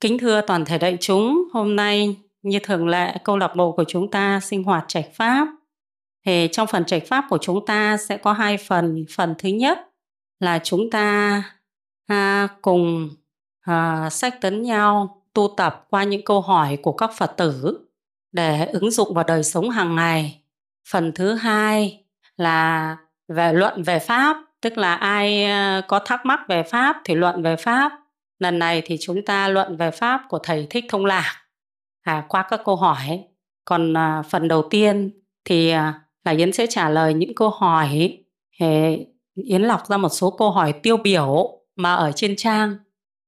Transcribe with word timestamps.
Kính 0.00 0.18
thưa 0.18 0.40
toàn 0.40 0.64
thể 0.64 0.78
đại 0.78 0.96
chúng, 1.00 1.44
hôm 1.52 1.76
nay 1.76 2.16
như 2.42 2.58
thường 2.62 2.88
lệ 2.88 3.16
câu 3.24 3.38
lạc 3.38 3.56
bộ 3.56 3.72
của 3.72 3.84
chúng 3.88 4.10
ta 4.10 4.40
sinh 4.40 4.64
hoạt 4.64 4.84
trạch 4.88 5.14
pháp. 5.14 5.48
Thì 6.26 6.48
trong 6.52 6.66
phần 6.66 6.84
trạch 6.84 7.02
pháp 7.06 7.24
của 7.30 7.38
chúng 7.38 7.66
ta 7.66 7.96
sẽ 7.96 8.16
có 8.16 8.32
hai 8.32 8.56
phần. 8.56 9.04
Phần 9.16 9.34
thứ 9.38 9.48
nhất 9.48 9.78
là 10.38 10.58
chúng 10.58 10.90
ta 10.90 11.42
à, 12.06 12.48
cùng 12.62 13.10
à, 13.60 14.08
sách 14.10 14.40
tấn 14.40 14.62
nhau 14.62 15.22
tu 15.34 15.54
tập 15.56 15.86
qua 15.90 16.04
những 16.04 16.24
câu 16.24 16.40
hỏi 16.40 16.78
của 16.82 16.92
các 16.92 17.10
Phật 17.16 17.34
tử 17.36 17.78
để 18.32 18.66
ứng 18.66 18.90
dụng 18.90 19.14
vào 19.14 19.24
đời 19.28 19.42
sống 19.42 19.70
hàng 19.70 19.96
ngày. 19.96 20.40
Phần 20.88 21.12
thứ 21.14 21.34
hai 21.34 22.04
là 22.36 22.96
về 23.28 23.52
luận 23.52 23.82
về 23.82 23.98
pháp, 23.98 24.36
tức 24.60 24.78
là 24.78 24.94
ai 24.94 25.44
à, 25.44 25.82
có 25.88 25.98
thắc 25.98 26.26
mắc 26.26 26.40
về 26.48 26.62
pháp 26.62 27.00
thì 27.04 27.14
luận 27.14 27.42
về 27.42 27.56
pháp 27.56 27.92
Lần 28.40 28.58
này 28.58 28.82
thì 28.84 28.96
chúng 29.00 29.24
ta 29.24 29.48
luận 29.48 29.76
về 29.76 29.90
pháp 29.90 30.20
của 30.28 30.38
thầy 30.38 30.66
Thích 30.70 30.84
Thông 30.88 31.04
Lạc 31.04 31.36
à, 32.02 32.24
qua 32.28 32.46
các 32.50 32.60
câu 32.64 32.76
hỏi. 32.76 33.24
Còn 33.64 33.96
à, 33.96 34.22
phần 34.30 34.48
đầu 34.48 34.68
tiên 34.70 35.10
thì 35.44 35.70
à, 35.70 36.00
là 36.24 36.32
Yến 36.32 36.52
sẽ 36.52 36.66
trả 36.66 36.88
lời 36.88 37.14
những 37.14 37.34
câu 37.34 37.50
hỏi. 37.50 38.18
À, 38.58 38.90
Yến 39.34 39.62
lọc 39.62 39.86
ra 39.86 39.96
một 39.96 40.08
số 40.08 40.30
câu 40.30 40.50
hỏi 40.50 40.72
tiêu 40.72 40.96
biểu 40.96 41.58
mà 41.76 41.94
ở 41.94 42.12
trên 42.12 42.36
trang 42.36 42.76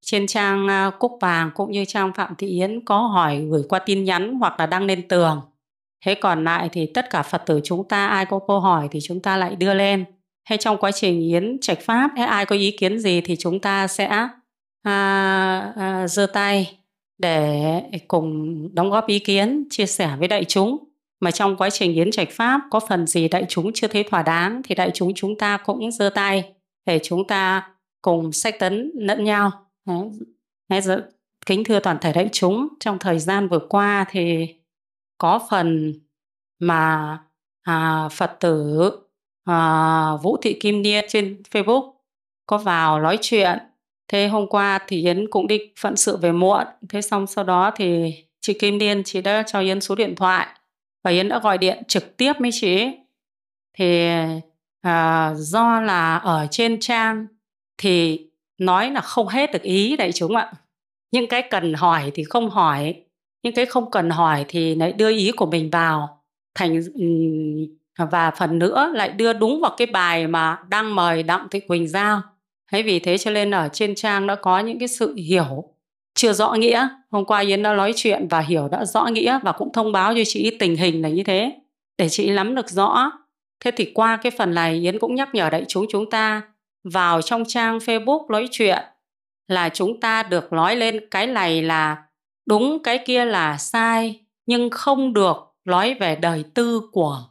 trên 0.03 0.27
trang 0.27 0.69
à, 0.69 0.91
Cúc 0.99 1.13
Vàng 1.21 1.51
cũng 1.55 1.71
như 1.71 1.85
trang 1.85 2.13
Phạm 2.13 2.35
Thị 2.39 2.47
Yến 2.47 2.85
có 2.85 2.99
hỏi 2.99 3.47
gửi 3.51 3.63
qua 3.69 3.79
tin 3.79 4.05
nhắn 4.05 4.35
hoặc 4.35 4.61
là 4.61 4.67
đăng 4.67 4.85
lên 4.85 5.09
tường. 5.09 5.41
Thế 6.05 6.15
còn 6.15 6.45
lại 6.45 6.69
thì 6.73 6.87
tất 6.87 7.11
cả 7.11 7.23
Phật 7.23 7.43
tử 7.47 7.61
chúng 7.65 7.89
ta 7.89 8.07
ai 8.07 8.27
có 8.27 8.41
câu 8.47 8.61
hỏi 8.61 8.89
thì 8.91 9.01
chúng 9.03 9.21
ta 9.21 9.37
lại 9.37 9.57
đưa 9.57 9.75
lên. 9.75 10.05
Hay 10.45 10.59
trong 10.59 10.77
quá 10.77 10.93
trình 10.93 11.21
Yến 11.21 11.59
trạch 11.61 11.79
Pháp, 11.81 12.11
ai 12.29 12.47
có 12.47 12.57
ý 12.57 12.71
kiến 12.71 12.99
gì 12.99 13.21
thì 13.21 13.37
chúng 13.37 13.61
ta 13.61 13.87
sẽ 13.87 14.29
à, 14.83 15.73
à, 15.77 16.09
giơ 16.09 16.27
tay 16.27 16.79
để 17.19 17.83
cùng 18.09 18.69
đóng 18.75 18.91
góp 18.91 19.07
ý 19.07 19.19
kiến 19.19 19.65
chia 19.71 19.87
sẻ 19.87 20.17
với 20.19 20.29
đại 20.29 20.45
chúng 20.45 20.85
mà 21.21 21.31
trong 21.31 21.57
quá 21.57 21.71
trình 21.71 21.95
yến 21.95 22.11
trạch 22.11 22.29
pháp 22.31 22.61
có 22.71 22.81
phần 22.89 23.07
gì 23.07 23.29
đại 23.29 23.45
chúng 23.49 23.73
chưa 23.73 23.89
thấy 23.89 24.05
thỏa 24.11 24.23
đáng 24.23 24.63
thì 24.65 24.75
đại 24.75 24.91
chúng 24.95 25.13
chúng 25.15 25.39
ta 25.39 25.57
cũng 25.57 25.93
giơ 25.93 26.11
tay 26.11 26.53
để 26.87 27.01
chúng 27.03 27.27
ta 27.27 27.71
cùng 28.03 28.33
sách 28.33 28.55
tấn 28.59 28.93
lẫn 28.95 29.25
nhau 29.25 29.51
Đấy. 30.69 30.81
kính 31.47 31.65
thưa 31.65 31.81
toàn 31.81 31.99
thể 32.01 32.13
đại 32.13 32.29
chúng 32.33 32.69
trong 32.81 32.99
thời 32.99 33.19
gian 33.19 33.49
vừa 33.49 33.59
qua 33.69 34.05
thì 34.11 34.55
có 35.19 35.47
phần 35.51 35.95
mà 36.59 37.19
à, 37.63 38.09
phật 38.09 38.37
tử 38.41 38.91
à, 39.45 40.17
vũ 40.23 40.37
thị 40.37 40.59
kim 40.61 40.83
niên 40.83 41.05
trên 41.09 41.43
facebook 41.51 41.93
có 42.47 42.59
vào 42.59 43.01
nói 43.01 43.19
chuyện 43.21 43.59
Thế 44.13 44.29
hôm 44.29 44.47
qua 44.47 44.79
thì 44.87 45.05
Yến 45.05 45.27
cũng 45.31 45.47
đi 45.47 45.59
phận 45.81 45.97
sự 45.97 46.17
về 46.17 46.33
muộn. 46.33 46.65
Thế 46.89 47.03
xong 47.03 47.27
sau 47.27 47.45
đó 47.45 47.71
thì 47.77 48.15
chị 48.41 48.55
Kim 48.55 48.79
Liên 48.79 49.03
chị 49.05 49.21
đã 49.21 49.43
cho 49.47 49.61
Yến 49.61 49.81
số 49.81 49.95
điện 49.95 50.15
thoại 50.17 50.47
và 51.05 51.11
Yến 51.11 51.29
đã 51.29 51.39
gọi 51.39 51.59
điện 51.59 51.83
trực 51.89 52.17
tiếp 52.17 52.33
với 52.39 52.51
chị. 52.53 52.89
Thì 53.79 54.09
à, 54.81 55.33
do 55.37 55.81
là 55.81 56.17
ở 56.17 56.47
trên 56.51 56.81
trang 56.81 57.27
thì 57.79 58.27
nói 58.59 58.91
là 58.91 59.01
không 59.01 59.29
hết 59.29 59.53
được 59.53 59.63
ý 59.63 59.97
đại 59.97 60.13
chúng 60.13 60.37
ạ. 60.37 60.53
Những 61.13 61.29
cái 61.29 61.43
cần 61.51 61.75
hỏi 61.75 62.11
thì 62.15 62.25
không 62.25 62.51
hỏi, 62.51 62.95
những 63.43 63.55
cái 63.55 63.67
không 63.67 63.91
cần 63.91 64.11
hỏi 64.11 64.45
thì 64.49 64.75
lại 64.75 64.93
đưa 64.93 65.11
ý 65.11 65.33
của 65.37 65.47
mình 65.47 65.71
vào 65.71 66.23
thành 66.55 66.81
và 67.97 68.31
phần 68.31 68.59
nữa 68.59 68.91
lại 68.95 69.09
đưa 69.09 69.33
đúng 69.33 69.61
vào 69.61 69.75
cái 69.77 69.87
bài 69.87 70.27
mà 70.27 70.59
đang 70.69 70.95
mời 70.95 71.23
Đặng 71.23 71.47
Thị 71.51 71.61
Quỳnh 71.61 71.89
Giao 71.89 72.23
Thế 72.73 72.83
vì 72.83 72.99
thế 72.99 73.19
cho 73.19 73.31
nên 73.31 73.51
ở 73.51 73.69
trên 73.73 73.95
trang 73.95 74.27
đã 74.27 74.35
có 74.35 74.61
những 74.61 74.79
cái 74.79 74.89
sự 74.89 75.15
hiểu, 75.15 75.65
chưa 76.15 76.33
rõ 76.33 76.53
nghĩa. 76.53 76.89
Hôm 77.11 77.25
qua 77.25 77.41
Yến 77.41 77.63
đã 77.63 77.75
nói 77.75 77.93
chuyện 77.97 78.29
và 78.29 78.41
hiểu 78.41 78.69
đã 78.69 78.85
rõ 78.85 79.05
nghĩa 79.05 79.39
và 79.43 79.53
cũng 79.53 79.73
thông 79.73 79.93
báo 79.93 80.15
cho 80.15 80.21
chị 80.27 80.57
tình 80.59 80.77
hình 80.77 81.03
là 81.03 81.09
như 81.09 81.23
thế, 81.23 81.53
để 81.99 82.09
chị 82.09 82.31
nắm 82.31 82.55
được 82.55 82.71
rõ. 82.71 83.13
Thế 83.65 83.71
thì 83.77 83.93
qua 83.95 84.17
cái 84.17 84.33
phần 84.39 84.55
này, 84.55 84.75
Yến 84.75 84.99
cũng 84.99 85.15
nhắc 85.15 85.29
nhở 85.35 85.51
đại 85.51 85.65
chúng 85.69 85.87
chúng 85.91 86.11
ta 86.11 86.43
vào 86.85 87.23
trong 87.23 87.45
trang 87.49 87.79
Facebook 87.79 88.27
nói 88.31 88.49
chuyện 88.51 88.79
là 89.49 89.69
chúng 89.69 90.01
ta 90.01 90.23
được 90.23 90.53
nói 90.53 90.77
lên 90.77 91.01
cái 91.11 91.27
này 91.27 91.63
là 91.63 92.03
đúng, 92.47 92.83
cái 92.83 92.99
kia 93.07 93.25
là 93.25 93.57
sai, 93.59 94.21
nhưng 94.47 94.71
không 94.71 95.13
được 95.13 95.37
nói 95.65 95.95
về 95.95 96.17
đời 96.17 96.45
tư 96.55 96.81
của 96.93 97.25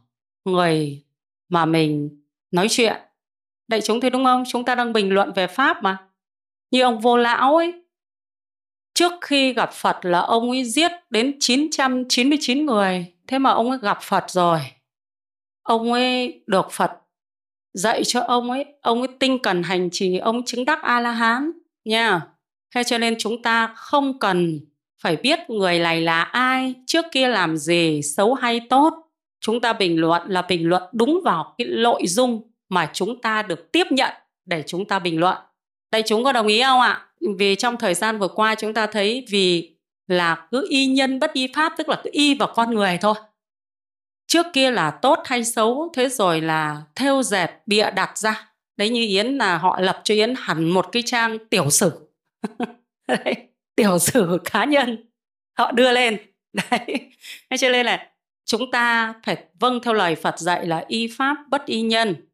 người 0.46 1.03
mà 1.50 1.66
mình 1.66 2.24
nói 2.51 2.68
chuyện 2.69 2.96
Đại 3.72 3.82
chúng 3.82 4.02
thấy 4.02 4.09
đúng 4.09 4.26
không? 4.26 4.44
Chúng 4.48 4.66
ta 4.66 4.76
đang 4.76 4.94
bình 4.94 5.14
luận 5.14 5.32
về 5.36 5.48
Pháp 5.48 5.84
mà. 5.84 5.98
Như 6.72 6.82
ông 6.82 7.00
vô 7.00 7.18
lão 7.18 7.56
ấy, 7.56 7.74
trước 8.94 9.12
khi 9.22 9.54
gặp 9.54 9.74
Phật 9.74 9.98
là 10.02 10.20
ông 10.20 10.50
ấy 10.50 10.64
giết 10.64 10.92
đến 11.09 11.38
999 11.40 12.66
người. 12.66 13.06
Thế 13.28 13.40
mà 13.40 13.50
ông 13.50 13.70
ấy 13.70 13.80
gặp 13.81 13.98
Phật 14.02 14.30
rồi. 14.30 14.60
Ông 15.64 15.94
ấy 15.94 16.44
được 16.48 16.72
Phật 16.72 16.92
dạy 17.74 18.04
cho 18.04 18.22
ông 18.22 18.52
ấy, 18.52 18.66
ông 18.81 19.00
ấy 19.00 19.08
tinh 19.20 19.40
cần 19.40 19.64
hành 19.64 19.90
trì, 19.92 20.18
ông 20.18 20.46
chứng 20.46 20.66
đắc 20.66 20.81
A-la-hán 20.81 21.52
nha. 21.86 22.22
Thế 22.76 22.84
cho 22.84 22.98
nên 22.98 23.16
chúng 23.20 23.42
ta 23.42 23.74
không 23.76 24.20
cần 24.20 24.60
phải 25.02 25.16
biết 25.16 25.40
người 25.50 25.80
này 25.80 26.02
là 26.02 26.24
ai, 26.24 26.76
trước 26.88 27.06
kia 27.12 27.28
làm 27.28 27.58
gì, 27.58 28.02
xấu 28.02 28.34
hay 28.34 28.62
tốt. 28.70 28.94
Chúng 29.40 29.62
ta 29.62 29.74
bình 29.74 30.00
luận 30.00 30.22
là 30.28 30.42
bình 30.42 30.70
luận 30.70 30.84
đúng 30.94 31.22
vào 31.24 31.56
cái 31.58 31.68
nội 31.68 32.08
dung 32.08 32.50
mà 32.72 32.90
chúng 32.94 33.22
ta 33.22 33.42
được 33.42 33.72
tiếp 33.72 33.88
nhận 33.90 34.14
để 34.46 34.64
chúng 34.68 34.88
ta 34.88 35.00
bình 35.00 35.20
luận. 35.20 35.38
Đại 35.92 36.04
chúng 36.06 36.24
có 36.24 36.32
đồng 36.32 36.48
ý 36.48 36.62
không 36.62 36.82
ạ? 36.82 37.06
Vì 37.38 37.56
trong 37.56 37.78
thời 37.78 37.94
gian 37.94 38.20
vừa 38.20 38.28
qua 38.28 38.56
chúng 38.56 38.74
ta 38.74 38.88
thấy 38.88 39.26
vì 39.30 39.76
là 40.08 40.48
cứ 40.52 40.68
y 40.70 40.88
nhân 40.88 41.20
bất 41.20 41.34
y 41.34 41.48
pháp 41.56 41.74
tức 41.78 41.90
là 41.90 42.02
cứ 42.04 42.10
y 42.14 42.36
vào 42.36 42.54
con 42.56 42.76
người 42.76 42.98
thôi. 43.02 43.16
Trước 44.28 44.46
kia 44.54 44.72
là 44.72 44.92
tốt 44.92 45.20
hay 45.26 45.44
xấu 45.44 45.90
thế 45.94 46.10
rồi 46.10 46.42
là 46.42 46.84
theo 46.96 47.24
dệt 47.24 47.50
bịa 47.66 47.92
đặt 47.92 48.18
ra. 48.18 48.52
Đấy 48.78 48.90
như 48.90 49.02
Yến 49.02 49.28
là 49.38 49.58
họ 49.58 49.80
lập 49.80 50.02
cho 50.04 50.14
Yến 50.14 50.34
hẳn 50.38 50.70
một 50.70 50.90
cái 50.92 51.04
trang 51.06 51.38
tiểu 51.50 51.70
sử. 51.70 51.92
Đấy, 53.08 53.36
tiểu 53.76 54.00
sử 54.00 54.40
cá 54.44 54.66
nhân 54.66 55.10
họ 55.58 55.72
đưa 55.72 55.92
lên. 55.92 56.18
Đấy. 56.54 57.12
Thế 57.50 57.58
cho 57.58 57.70
nên 57.70 57.86
là 57.86 58.12
chúng 58.46 58.72
ta 58.72 59.14
phải 59.24 59.44
vâng 59.60 59.80
theo 59.84 59.94
lời 59.94 60.16
Phật 60.16 60.40
dạy 60.40 60.66
là 60.66 60.86
y 60.88 61.08
pháp 61.18 61.38
bất 61.50 61.66
y 61.66 61.81
nhân 61.81 62.31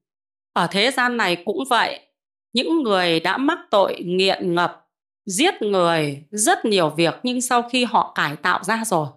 ở 0.57 0.67
thế 0.71 0.91
gian 0.91 1.17
này 1.17 1.35
cũng 1.45 1.63
vậy. 1.69 1.99
Những 2.53 2.83
người 2.83 3.19
đã 3.19 3.37
mắc 3.37 3.59
tội 3.71 3.99
nghiện 4.05 4.55
ngập, 4.55 4.87
giết 5.25 5.61
người 5.61 6.23
rất 6.31 6.65
nhiều 6.65 6.89
việc 6.89 7.13
nhưng 7.23 7.41
sau 7.41 7.69
khi 7.69 7.83
họ 7.83 8.11
cải 8.15 8.35
tạo 8.35 8.63
ra 8.63 8.83
rồi, 8.85 9.07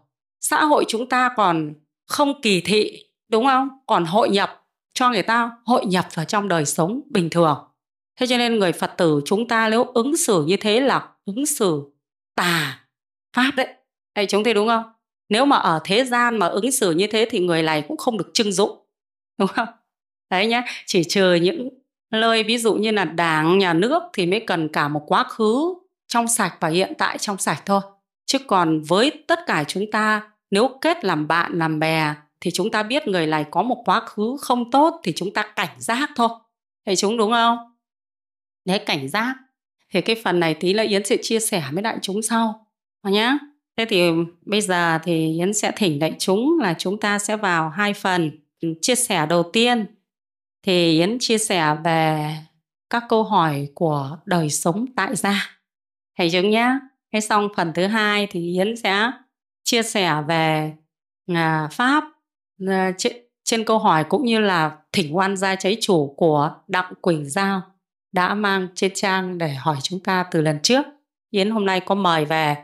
xã 0.40 0.64
hội 0.64 0.84
chúng 0.88 1.08
ta 1.08 1.30
còn 1.36 1.74
không 2.06 2.40
kỳ 2.42 2.60
thị, 2.60 3.04
đúng 3.28 3.46
không? 3.46 3.68
Còn 3.86 4.04
hội 4.04 4.30
nhập 4.30 4.66
cho 4.94 5.10
người 5.10 5.22
ta, 5.22 5.50
hội 5.64 5.86
nhập 5.86 6.06
vào 6.14 6.24
trong 6.24 6.48
đời 6.48 6.64
sống 6.64 7.00
bình 7.10 7.30
thường. 7.30 7.58
Thế 8.20 8.26
cho 8.26 8.38
nên 8.38 8.58
người 8.58 8.72
phật 8.72 8.92
tử 8.96 9.20
chúng 9.24 9.48
ta 9.48 9.68
nếu 9.68 9.84
ứng 9.84 10.16
xử 10.16 10.44
như 10.44 10.56
thế 10.56 10.80
là 10.80 11.08
ứng 11.24 11.46
xử 11.46 11.92
tà 12.36 12.84
pháp 13.36 13.50
đấy. 13.56 13.68
Hay 14.14 14.26
chúng 14.26 14.44
thấy 14.44 14.54
đúng 14.54 14.68
không? 14.68 14.84
Nếu 15.28 15.44
mà 15.44 15.56
ở 15.56 15.80
thế 15.84 16.04
gian 16.04 16.36
mà 16.36 16.46
ứng 16.46 16.72
xử 16.72 16.90
như 16.90 17.06
thế 17.06 17.28
thì 17.30 17.38
người 17.38 17.62
này 17.62 17.84
cũng 17.88 17.96
không 17.96 18.18
được 18.18 18.30
trưng 18.34 18.52
dụng, 18.52 18.86
đúng 19.38 19.48
không? 19.48 19.68
Đấy 20.30 20.46
nhá, 20.46 20.62
chỉ 20.86 21.04
trừ 21.04 21.34
những 21.34 21.68
nơi 22.10 22.42
ví 22.42 22.58
dụ 22.58 22.74
như 22.74 22.90
là 22.90 23.04
đảng, 23.04 23.58
nhà 23.58 23.72
nước 23.72 24.02
thì 24.12 24.26
mới 24.26 24.40
cần 24.46 24.68
cả 24.68 24.88
một 24.88 25.02
quá 25.06 25.24
khứ 25.24 25.74
trong 26.08 26.28
sạch 26.28 26.56
và 26.60 26.68
hiện 26.68 26.92
tại 26.98 27.18
trong 27.18 27.38
sạch 27.38 27.62
thôi. 27.66 27.80
Chứ 28.26 28.38
còn 28.46 28.82
với 28.82 29.24
tất 29.26 29.38
cả 29.46 29.64
chúng 29.68 29.90
ta, 29.90 30.22
nếu 30.50 30.68
kết 30.80 31.04
làm 31.04 31.28
bạn, 31.28 31.58
làm 31.58 31.78
bè 31.78 32.14
thì 32.40 32.50
chúng 32.50 32.70
ta 32.70 32.82
biết 32.82 33.08
người 33.08 33.26
này 33.26 33.44
có 33.50 33.62
một 33.62 33.82
quá 33.84 34.00
khứ 34.00 34.36
không 34.40 34.70
tốt 34.70 35.00
thì 35.02 35.12
chúng 35.16 35.32
ta 35.32 35.42
cảnh 35.56 35.76
giác 35.78 36.10
thôi. 36.16 36.28
Thấy 36.86 36.96
chúng 36.96 37.16
đúng 37.16 37.30
không? 37.30 37.58
Đấy, 38.64 38.78
cảnh 38.78 39.08
giác. 39.08 39.34
Thì 39.92 40.00
cái 40.00 40.16
phần 40.24 40.40
này 40.40 40.54
tí 40.54 40.72
là 40.72 40.82
yến 40.82 41.04
sẽ 41.04 41.16
chia 41.22 41.40
sẻ 41.40 41.64
với 41.72 41.82
đại 41.82 41.98
chúng 42.02 42.22
sau. 42.22 42.66
Nhá. 43.02 43.38
Thế 43.76 43.84
thì 43.88 44.10
bây 44.42 44.60
giờ 44.60 44.98
thì 45.02 45.38
yến 45.38 45.52
sẽ 45.52 45.72
thỉnh 45.76 45.98
đại 45.98 46.14
chúng 46.18 46.58
là 46.60 46.74
chúng 46.78 47.00
ta 47.00 47.18
sẽ 47.18 47.36
vào 47.36 47.68
hai 47.68 47.94
phần 47.94 48.30
ừ, 48.60 48.68
chia 48.82 48.94
sẻ 48.94 49.26
đầu 49.26 49.42
tiên 49.52 49.86
thì 50.62 50.98
Yến 51.00 51.16
chia 51.20 51.38
sẻ 51.38 51.76
về 51.84 52.34
các 52.90 53.04
câu 53.08 53.24
hỏi 53.24 53.68
của 53.74 54.18
đời 54.24 54.50
sống 54.50 54.86
tại 54.96 55.16
gia. 55.16 55.60
Thầy 56.18 56.30
chứng 56.30 56.50
nhé. 56.50 56.78
Thế 57.12 57.20
xong 57.20 57.48
phần 57.56 57.72
thứ 57.74 57.86
hai 57.86 58.26
thì 58.30 58.52
Yến 58.52 58.76
sẽ 58.76 59.10
chia 59.64 59.82
sẻ 59.82 60.22
về 60.28 60.72
à, 61.34 61.68
Pháp 61.72 62.04
à, 62.68 62.92
trên, 62.98 63.12
trên 63.44 63.64
câu 63.64 63.78
hỏi 63.78 64.04
cũng 64.04 64.24
như 64.24 64.40
là 64.40 64.76
thỉnh 64.92 65.16
oan 65.16 65.36
gia 65.36 65.56
cháy 65.56 65.76
chủ 65.80 66.14
của 66.16 66.54
Đặng 66.68 66.92
Quỳnh 67.00 67.30
Giao 67.30 67.62
đã 68.12 68.34
mang 68.34 68.68
trên 68.74 68.92
trang 68.94 69.38
để 69.38 69.54
hỏi 69.54 69.76
chúng 69.82 70.00
ta 70.00 70.24
từ 70.30 70.40
lần 70.40 70.58
trước. 70.62 70.86
Yến 71.30 71.50
hôm 71.50 71.66
nay 71.66 71.80
có 71.80 71.94
mời 71.94 72.24
về 72.24 72.56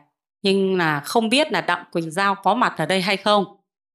nhưng 0.43 0.77
là 0.77 1.01
không 1.01 1.29
biết 1.29 1.53
là 1.53 1.61
Đặng 1.61 1.85
Quỳnh 1.93 2.11
Giao 2.11 2.35
có 2.35 2.55
mặt 2.55 2.75
ở 2.77 2.87
đây 2.87 3.01
hay 3.01 3.17
không. 3.17 3.45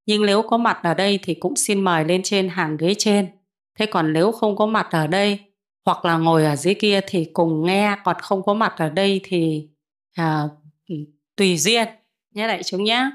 Nhưng 0.06 0.26
nếu 0.26 0.42
có 0.42 0.58
mặt 0.58 0.80
ở 0.84 0.94
đây 0.94 1.20
thì 1.24 1.34
cũng 1.34 1.56
xin 1.56 1.82
mời 1.82 2.06
lên 2.06 2.22
trên 2.24 2.50
hàng 2.50 2.78
ghế 2.78 2.94
trên 2.98 3.28
thế 3.76 3.86
còn 3.86 4.14
nếu 4.14 4.32
không 4.32 4.56
có 4.56 4.66
mặt 4.66 4.88
ở 4.92 5.08
đây 5.08 5.40
hoặc 5.86 6.06
là 6.06 6.18
ngồi 6.18 6.46
ở 6.46 6.56
dưới 6.56 6.76
kia 6.76 7.00
thì 7.08 7.30
cùng 7.34 7.66
nghe 7.66 7.96
còn 8.04 8.16
không 8.22 8.44
có 8.44 8.54
mặt 8.54 8.74
ở 8.78 8.90
đây 8.90 9.22
thì 9.24 9.70
à, 10.14 10.44
ừ, 10.88 10.96
tùy 11.36 11.58
duyên 11.58 11.88
nhé 12.32 12.48
đại 12.48 12.64
chúng 12.64 12.84
nhé. 12.84 13.12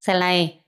Sẽ 0.00 0.20
này 0.20 0.64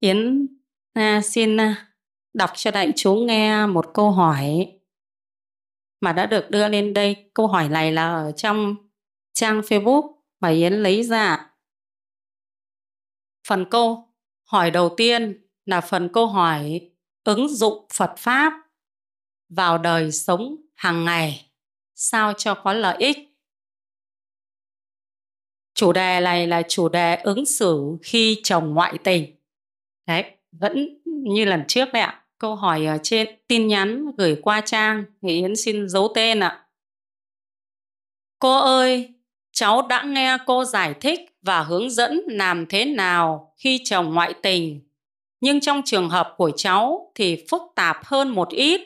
Yến 0.00 0.46
à, 0.92 1.20
xin 1.24 1.56
à, 1.56 1.88
đọc 2.34 2.50
cho 2.54 2.70
đại 2.70 2.92
chúng 2.96 3.26
nghe 3.26 3.66
một 3.66 3.90
câu 3.94 4.10
hỏi 4.10 4.72
mà 6.00 6.12
đã 6.12 6.26
được 6.26 6.50
đưa 6.50 6.68
lên 6.68 6.94
đây. 6.94 7.30
Câu 7.34 7.46
hỏi 7.46 7.68
này 7.68 7.92
là 7.92 8.14
ở 8.14 8.32
trong 8.32 8.76
trang 9.32 9.60
Facebook 9.60 10.14
mà 10.40 10.48
Yến 10.48 10.72
lấy 10.72 11.02
ra. 11.02 11.50
Phần 13.48 13.64
câu 13.70 14.08
hỏi 14.44 14.70
đầu 14.70 14.94
tiên 14.96 15.46
là 15.66 15.80
phần 15.80 16.08
câu 16.12 16.26
hỏi 16.26 16.91
ứng 17.24 17.48
dụng 17.48 17.86
Phật 17.94 18.12
Pháp 18.18 18.52
vào 19.48 19.78
đời 19.78 20.12
sống 20.12 20.56
hàng 20.74 21.04
ngày 21.04 21.50
sao 21.94 22.32
cho 22.32 22.54
có 22.54 22.72
lợi 22.72 22.96
ích. 22.98 23.18
Chủ 25.74 25.92
đề 25.92 26.20
này 26.20 26.46
là 26.46 26.62
chủ 26.68 26.88
đề 26.88 27.16
ứng 27.16 27.46
xử 27.46 27.98
khi 28.02 28.40
chồng 28.44 28.74
ngoại 28.74 28.98
tình. 29.04 29.36
Đấy, 30.06 30.24
vẫn 30.52 30.98
như 31.04 31.44
lần 31.44 31.64
trước 31.68 31.88
đấy 31.92 32.02
ạ. 32.02 32.24
Câu 32.38 32.54
hỏi 32.54 32.86
ở 32.86 32.98
trên 33.02 33.28
tin 33.48 33.68
nhắn 33.68 34.12
gửi 34.18 34.36
qua 34.42 34.60
trang, 34.60 35.04
thì 35.22 35.28
Yến 35.28 35.56
xin 35.56 35.88
giấu 35.88 36.12
tên 36.14 36.40
ạ. 36.40 36.66
Cô 38.38 38.58
ơi, 38.58 39.14
cháu 39.52 39.86
đã 39.88 40.02
nghe 40.02 40.38
cô 40.46 40.64
giải 40.64 40.94
thích 41.00 41.20
và 41.42 41.62
hướng 41.62 41.90
dẫn 41.90 42.20
làm 42.26 42.66
thế 42.68 42.84
nào 42.84 43.54
khi 43.56 43.80
chồng 43.84 44.14
ngoại 44.14 44.34
tình. 44.42 44.80
Nhưng 45.42 45.60
trong 45.60 45.82
trường 45.84 46.08
hợp 46.08 46.34
của 46.36 46.50
cháu 46.56 47.12
thì 47.14 47.44
phức 47.50 47.62
tạp 47.74 48.04
hơn 48.04 48.28
một 48.28 48.48
ít, 48.48 48.80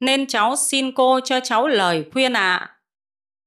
nên 0.00 0.26
cháu 0.26 0.56
xin 0.56 0.92
cô 0.92 1.20
cho 1.20 1.40
cháu 1.40 1.66
lời 1.66 2.04
khuyên 2.12 2.32
ạ. 2.32 2.56
À. 2.56 2.76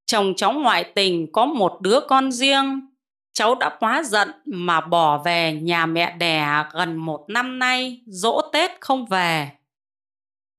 Chồng 0.05 0.33
cháu 0.37 0.53
ngoại 0.53 0.83
tình 0.83 1.31
có 1.31 1.45
một 1.45 1.81
đứa 1.81 1.99
con 2.07 2.31
riêng, 2.31 2.87
cháu 3.33 3.55
đã 3.55 3.77
quá 3.79 4.03
giận 4.03 4.31
mà 4.45 4.81
bỏ 4.81 5.17
về 5.17 5.53
nhà 5.53 5.85
mẹ 5.85 6.15
đẻ 6.17 6.63
gần 6.73 6.97
một 6.97 7.25
năm 7.27 7.59
nay, 7.59 8.01
dỗ 8.05 8.41
Tết 8.53 8.71
không 8.79 9.05
về. 9.05 9.49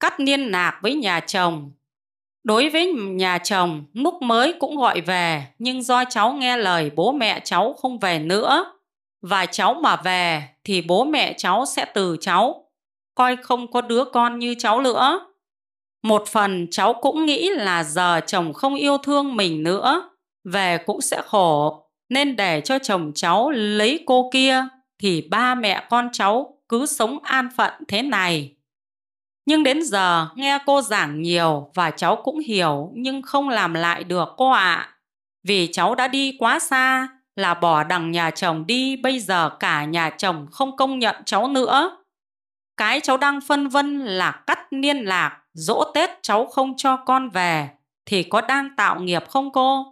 Cắt 0.01 0.21
liên 0.21 0.41
lạc 0.41 0.79
với 0.83 0.95
nhà 0.95 1.21
chồng. 1.21 1.73
Đối 2.45 2.69
với 2.69 2.93
nhà 2.93 3.39
chồng, 3.39 3.85
lúc 3.93 4.23
mới 4.23 4.55
cũng 4.61 4.77
gọi 4.77 5.01
về, 5.01 5.47
nhưng 5.59 5.83
do 5.83 6.05
cháu 6.05 6.33
nghe 6.33 6.57
lời 6.57 6.91
bố 6.95 7.13
mẹ 7.13 7.41
cháu 7.45 7.73
không 7.73 7.99
về 7.99 8.19
nữa. 8.19 8.80
Và 9.23 9.47
cháu 9.47 9.75
mà 9.75 9.97
về 9.97 10.49
thì 10.65 10.83
bố 10.83 11.05
mẹ 11.05 11.35
cháu 11.39 11.67
sẽ 11.67 11.85
từ 11.85 12.17
cháu, 12.21 12.65
coi 13.15 13.37
không 13.37 13.71
có 13.71 13.81
đứa 13.81 14.05
con 14.05 14.39
như 14.39 14.55
cháu 14.59 14.81
nữa. 14.81 15.27
Một 16.03 16.29
phần 16.29 16.67
cháu 16.71 16.95
cũng 16.95 17.27
nghĩ 17.27 17.51
là 17.51 17.85
giờ 17.85 18.21
chồng 18.27 18.53
không 18.53 18.75
yêu 18.75 18.99
thương 18.99 19.37
mình 19.37 19.63
nữa, 19.63 20.11
về 20.45 20.79
cũng 20.87 21.01
sẽ 21.01 21.23
khổ, 21.27 21.85
nên 22.09 22.37
để 22.37 22.61
cho 22.61 22.79
chồng 22.79 23.13
cháu 23.15 23.51
lấy 23.51 24.05
cô 24.07 24.31
kia 24.33 24.65
thì 24.99 25.29
ba 25.31 25.55
mẹ 25.55 25.87
con 25.91 26.09
cháu 26.13 26.59
cứ 26.69 26.87
sống 26.87 27.19
an 27.23 27.49
phận 27.57 27.73
thế 27.89 28.03
này. 28.03 28.57
Nhưng 29.47 29.63
đến 29.63 29.83
giờ 29.83 30.29
nghe 30.35 30.59
cô 30.67 30.83
giảng 30.83 31.23
nhiều 31.23 31.71
và 31.75 31.91
cháu 31.91 32.17
cũng 32.17 32.39
hiểu 32.39 32.91
nhưng 32.95 33.23
không 33.23 33.49
làm 33.49 33.75
lại 33.75 34.05
được 34.05 34.29
cô 34.37 34.51
ạ. 34.51 34.75
À. 34.75 34.95
Vì 35.43 35.69
cháu 35.73 35.95
đã 35.95 36.09
đi 36.09 36.37
quá 36.39 36.59
xa 36.59 37.09
là 37.41 37.55
bỏ 37.55 37.85
đằng 37.85 38.11
nhà 38.11 38.31
chồng 38.31 38.67
đi 38.67 38.97
bây 38.97 39.21
giờ 39.21 39.49
cả 39.61 39.85
nhà 39.85 40.11
chồng 40.11 40.47
không 40.53 40.77
công 40.77 40.99
nhận 40.99 41.17
cháu 41.25 41.49
nữa. 41.49 41.97
Cái 42.77 43.01
cháu 43.01 43.17
đang 43.17 43.41
phân 43.41 43.69
vân 43.69 43.99
là 43.99 44.31
cắt 44.47 44.59
liên 44.71 44.97
lạc, 44.97 45.43
dỗ 45.53 45.85
Tết 45.95 46.11
cháu 46.23 46.47
không 46.47 46.77
cho 46.77 46.97
con 46.97 47.31
về 47.31 47.69
thì 48.07 48.23
có 48.23 48.41
đang 48.41 48.77
tạo 48.77 49.01
nghiệp 49.01 49.25
không 49.29 49.53
cô? 49.53 49.87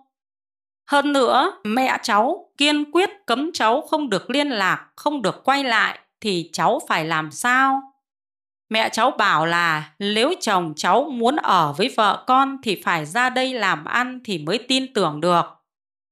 Hơn 0.90 1.12
nữa, 1.12 1.52
mẹ 1.64 1.98
cháu 2.02 2.50
kiên 2.56 2.90
quyết 2.90 3.10
cấm 3.26 3.50
cháu 3.52 3.80
không 3.80 4.10
được 4.10 4.30
liên 4.30 4.48
lạc, 4.48 4.86
không 4.96 5.22
được 5.22 5.44
quay 5.44 5.64
lại 5.64 5.98
thì 6.20 6.50
cháu 6.52 6.80
phải 6.88 7.04
làm 7.04 7.30
sao? 7.30 7.82
Mẹ 8.70 8.88
cháu 8.88 9.10
bảo 9.10 9.46
là 9.46 9.90
nếu 9.98 10.34
chồng 10.40 10.72
cháu 10.76 11.04
muốn 11.04 11.36
ở 11.36 11.72
với 11.72 11.94
vợ 11.96 12.24
con 12.26 12.56
thì 12.62 12.82
phải 12.84 13.06
ra 13.06 13.30
đây 13.30 13.54
làm 13.54 13.84
ăn 13.84 14.20
thì 14.24 14.38
mới 14.38 14.58
tin 14.68 14.94
tưởng 14.94 15.20
được. 15.20 15.57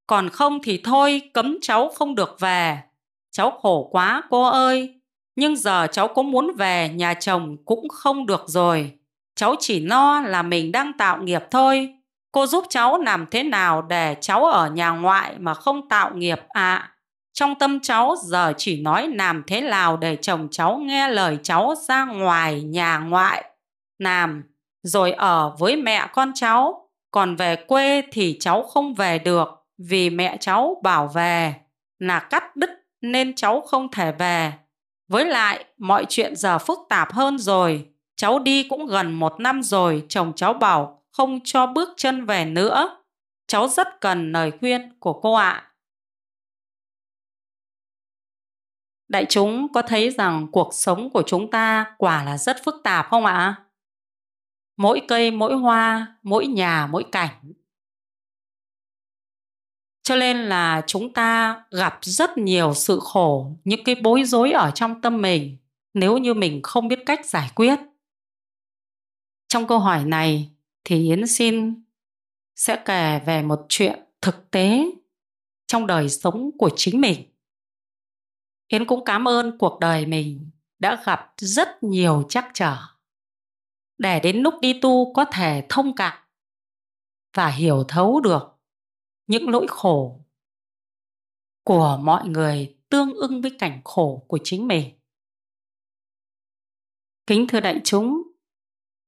Còn 0.07 0.29
không 0.29 0.59
thì 0.63 0.81
thôi, 0.85 1.23
cấm 1.35 1.59
cháu 1.63 1.89
không 1.89 2.15
được 2.15 2.37
về. 2.41 2.79
Cháu 3.31 3.51
khổ 3.51 3.89
quá 3.93 4.23
cô 4.31 4.43
ơi. 4.43 5.01
Nhưng 5.37 5.57
giờ 5.57 5.87
cháu 5.93 6.09
có 6.09 6.23
muốn 6.23 6.53
về 6.57 6.89
nhà 6.89 7.15
chồng 7.15 7.57
cũng 7.65 7.89
không 7.89 8.27
được 8.27 8.45
rồi. 8.47 8.93
Cháu 9.35 9.55
chỉ 9.61 9.81
no 9.81 10.21
là 10.21 10.43
mình 10.43 10.73
đang 10.73 10.93
tạo 10.99 11.23
nghiệp 11.23 11.43
thôi 11.51 11.97
Cô 12.37 12.47
giúp 12.47 12.65
cháu 12.69 12.99
làm 12.99 13.27
thế 13.31 13.43
nào 13.43 13.83
để 13.83 14.17
cháu 14.21 14.45
ở 14.45 14.71
nhà 14.71 14.91
ngoại 14.91 15.35
mà 15.39 15.55
không 15.55 15.89
tạo 15.89 16.11
nghiệp 16.15 16.39
ạ? 16.49 16.75
À? 16.75 16.93
Trong 17.33 17.55
tâm 17.55 17.81
cháu 17.81 18.15
giờ 18.23 18.53
chỉ 18.57 18.81
nói 18.81 19.09
làm 19.09 19.43
thế 19.47 19.61
nào 19.61 19.97
để 19.97 20.17
chồng 20.17 20.49
cháu 20.51 20.79
nghe 20.79 21.09
lời 21.09 21.39
cháu 21.43 21.75
ra 21.89 22.05
ngoài 22.05 22.63
nhà 22.63 22.99
ngoại 22.99 23.45
làm 23.99 24.43
rồi 24.83 25.13
ở 25.13 25.57
với 25.59 25.77
mẹ 25.77 26.07
con 26.13 26.33
cháu. 26.35 26.89
Còn 27.11 27.37
về 27.37 27.57
quê 27.57 28.03
thì 28.13 28.37
cháu 28.41 28.63
không 28.63 28.95
về 28.95 29.19
được 29.19 29.66
vì 29.79 30.11
mẹ 30.11 30.37
cháu 30.41 30.81
bảo 30.83 31.09
về 31.09 31.55
là 31.99 32.21
cắt 32.21 32.57
đứt 32.57 32.71
nên 33.01 33.35
cháu 33.35 33.61
không 33.61 33.91
thể 33.91 34.13
về. 34.13 34.53
Với 35.09 35.25
lại 35.25 35.65
mọi 35.79 36.07
chuyện 36.09 36.37
giờ 36.37 36.59
phức 36.59 36.79
tạp 36.89 37.13
hơn 37.13 37.39
rồi. 37.39 37.89
Cháu 38.17 38.39
đi 38.39 38.69
cũng 38.69 38.87
gần 38.87 39.13
một 39.13 39.41
năm 39.41 39.63
rồi, 39.63 40.07
chồng 40.09 40.33
cháu 40.37 40.55
bảo 40.55 41.03
không 41.11 41.41
cho 41.45 41.67
bước 41.67 41.89
chân 41.97 42.27
về 42.27 42.45
nữa. 42.45 43.05
Cháu 43.47 43.69
rất 43.69 44.01
cần 44.01 44.33
lời 44.33 44.53
khuyên 44.61 44.99
của 45.01 45.13
cô 45.13 45.35
ạ. 45.35 45.73
Đại 49.09 49.27
chúng 49.29 49.73
có 49.73 49.83
thấy 49.83 50.11
rằng 50.11 50.47
cuộc 50.53 50.75
sống 50.75 51.11
của 51.11 51.23
chúng 51.27 51.51
ta 51.51 51.95
quả 51.99 52.25
là 52.25 52.39
rất 52.39 52.57
phức 52.65 52.75
tạp 52.85 53.07
không 53.11 53.25
ạ? 53.25 53.55
Mỗi 54.77 55.03
cây, 55.09 55.31
mỗi 55.31 55.55
hoa, 55.55 56.17
mỗi 56.23 56.47
nhà, 56.47 56.87
mỗi 56.87 57.05
cảnh. 57.13 57.53
Cho 60.07 60.17
nên 60.17 60.37
là 60.37 60.83
chúng 60.87 61.13
ta 61.13 61.63
gặp 61.71 61.99
rất 62.03 62.39
nhiều 62.39 62.75
sự 62.75 63.01
khổ, 63.03 63.57
những 63.65 63.85
cái 63.85 63.95
bối 63.95 64.25
rối 64.25 64.53
ở 64.53 64.71
trong 64.71 65.01
tâm 65.01 65.23
mình 65.23 65.57
nếu 65.95 66.19
như 66.19 66.35
mình 66.35 66.61
không 66.63 66.89
biết 66.89 66.99
cách 67.07 67.27
giải 67.27 67.51
quyết. 67.55 67.79
Trong 69.49 69.67
câu 69.67 69.79
hỏi 69.79 70.05
này, 70.05 70.51
thì 70.85 71.09
Yến 71.09 71.27
xin 71.27 71.85
sẽ 72.57 72.83
kể 72.85 73.21
về 73.27 73.43
một 73.43 73.67
chuyện 73.69 74.01
thực 74.21 74.51
tế 74.51 74.85
trong 75.67 75.87
đời 75.87 76.09
sống 76.09 76.51
của 76.59 76.71
chính 76.77 77.01
mình. 77.01 77.23
Yến 78.69 78.85
cũng 78.85 79.05
cảm 79.05 79.29
ơn 79.29 79.59
cuộc 79.59 79.81
đời 79.81 80.07
mình 80.07 80.51
đã 80.79 81.03
gặp 81.07 81.33
rất 81.37 81.83
nhiều 81.83 82.25
trắc 82.29 82.51
trở 82.55 82.77
để 83.99 84.21
đến 84.21 84.37
lúc 84.37 84.55
đi 84.61 84.81
tu 84.81 85.13
có 85.13 85.25
thể 85.25 85.67
thông 85.69 85.97
cảm 85.97 86.19
và 87.37 87.49
hiểu 87.49 87.85
thấu 87.89 88.21
được 88.21 88.56
những 89.27 89.51
nỗi 89.51 89.67
khổ 89.69 90.21
của 91.65 91.99
mọi 92.03 92.29
người 92.29 92.77
tương 92.89 93.15
ưng 93.15 93.43
với 93.43 93.51
cảnh 93.59 93.81
khổ 93.85 94.25
của 94.29 94.39
chính 94.45 94.69
mình. 94.69 94.99
Kính 97.27 97.47
thưa 97.49 97.61
đại 97.61 97.81
chúng, 97.85 98.23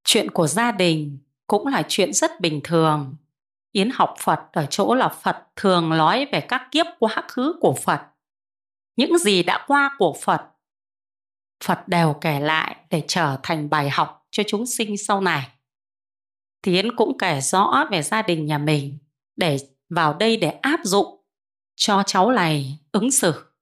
chuyện 0.05 0.31
của 0.31 0.47
gia 0.47 0.73
đình 0.73 1.19
cũng 1.47 1.67
là 1.67 1.83
chuyện 1.89 2.13
rất 2.13 2.41
bình 2.41 2.61
thường. 2.65 3.17
Yến 3.73 3.91
học 3.95 4.15
Phật 4.19 4.41
ở 4.53 4.67
chỗ 4.71 4.95
là 4.95 5.09
Phật 5.09 5.37
thường 5.57 5.89
nói 5.89 6.27
về 6.33 6.41
các 6.49 6.69
kiếp 6.71 6.87
quá 6.99 7.25
khứ 7.29 7.59
của 7.61 7.75
Phật. 7.83 8.01
Những 8.97 9.19
gì 9.19 9.43
đã 9.43 9.65
qua 9.67 9.97
của 9.99 10.17
Phật, 10.23 10.43
Phật 11.65 11.89
đều 11.89 12.15
kể 12.21 12.41
lại 12.41 12.77
để 12.91 13.05
trở 13.09 13.39
thành 13.43 13.71
bài 13.71 13.91
học 13.91 14.27
cho 14.31 14.43
chúng 14.47 14.67
sinh 14.67 14.97
sau 14.97 15.21
này. 15.21 15.49
Thì 16.63 16.73
Yến 16.73 16.97
cũng 16.97 17.19
kể 17.19 17.41
rõ 17.41 17.85
về 17.91 18.03
gia 18.03 18.23
đình 18.23 18.47
nhà 18.47 18.59
mình 18.59 18.99
để 19.37 19.59
vào 19.89 20.15
đây 20.15 20.37
để 20.37 20.49
áp 20.51 20.81
dụng 20.85 21.25
cho 21.77 22.03
cháu 22.07 22.31
này 22.31 22.79
ứng 22.93 23.11
xử. 23.11 23.53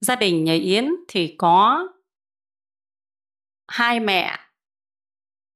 Gia 0.00 0.16
đình 0.16 0.44
nhà 0.44 0.52
Yến 0.52 0.90
thì 1.08 1.34
có 1.38 1.88
hai 3.68 4.00
mẹ, 4.00 4.38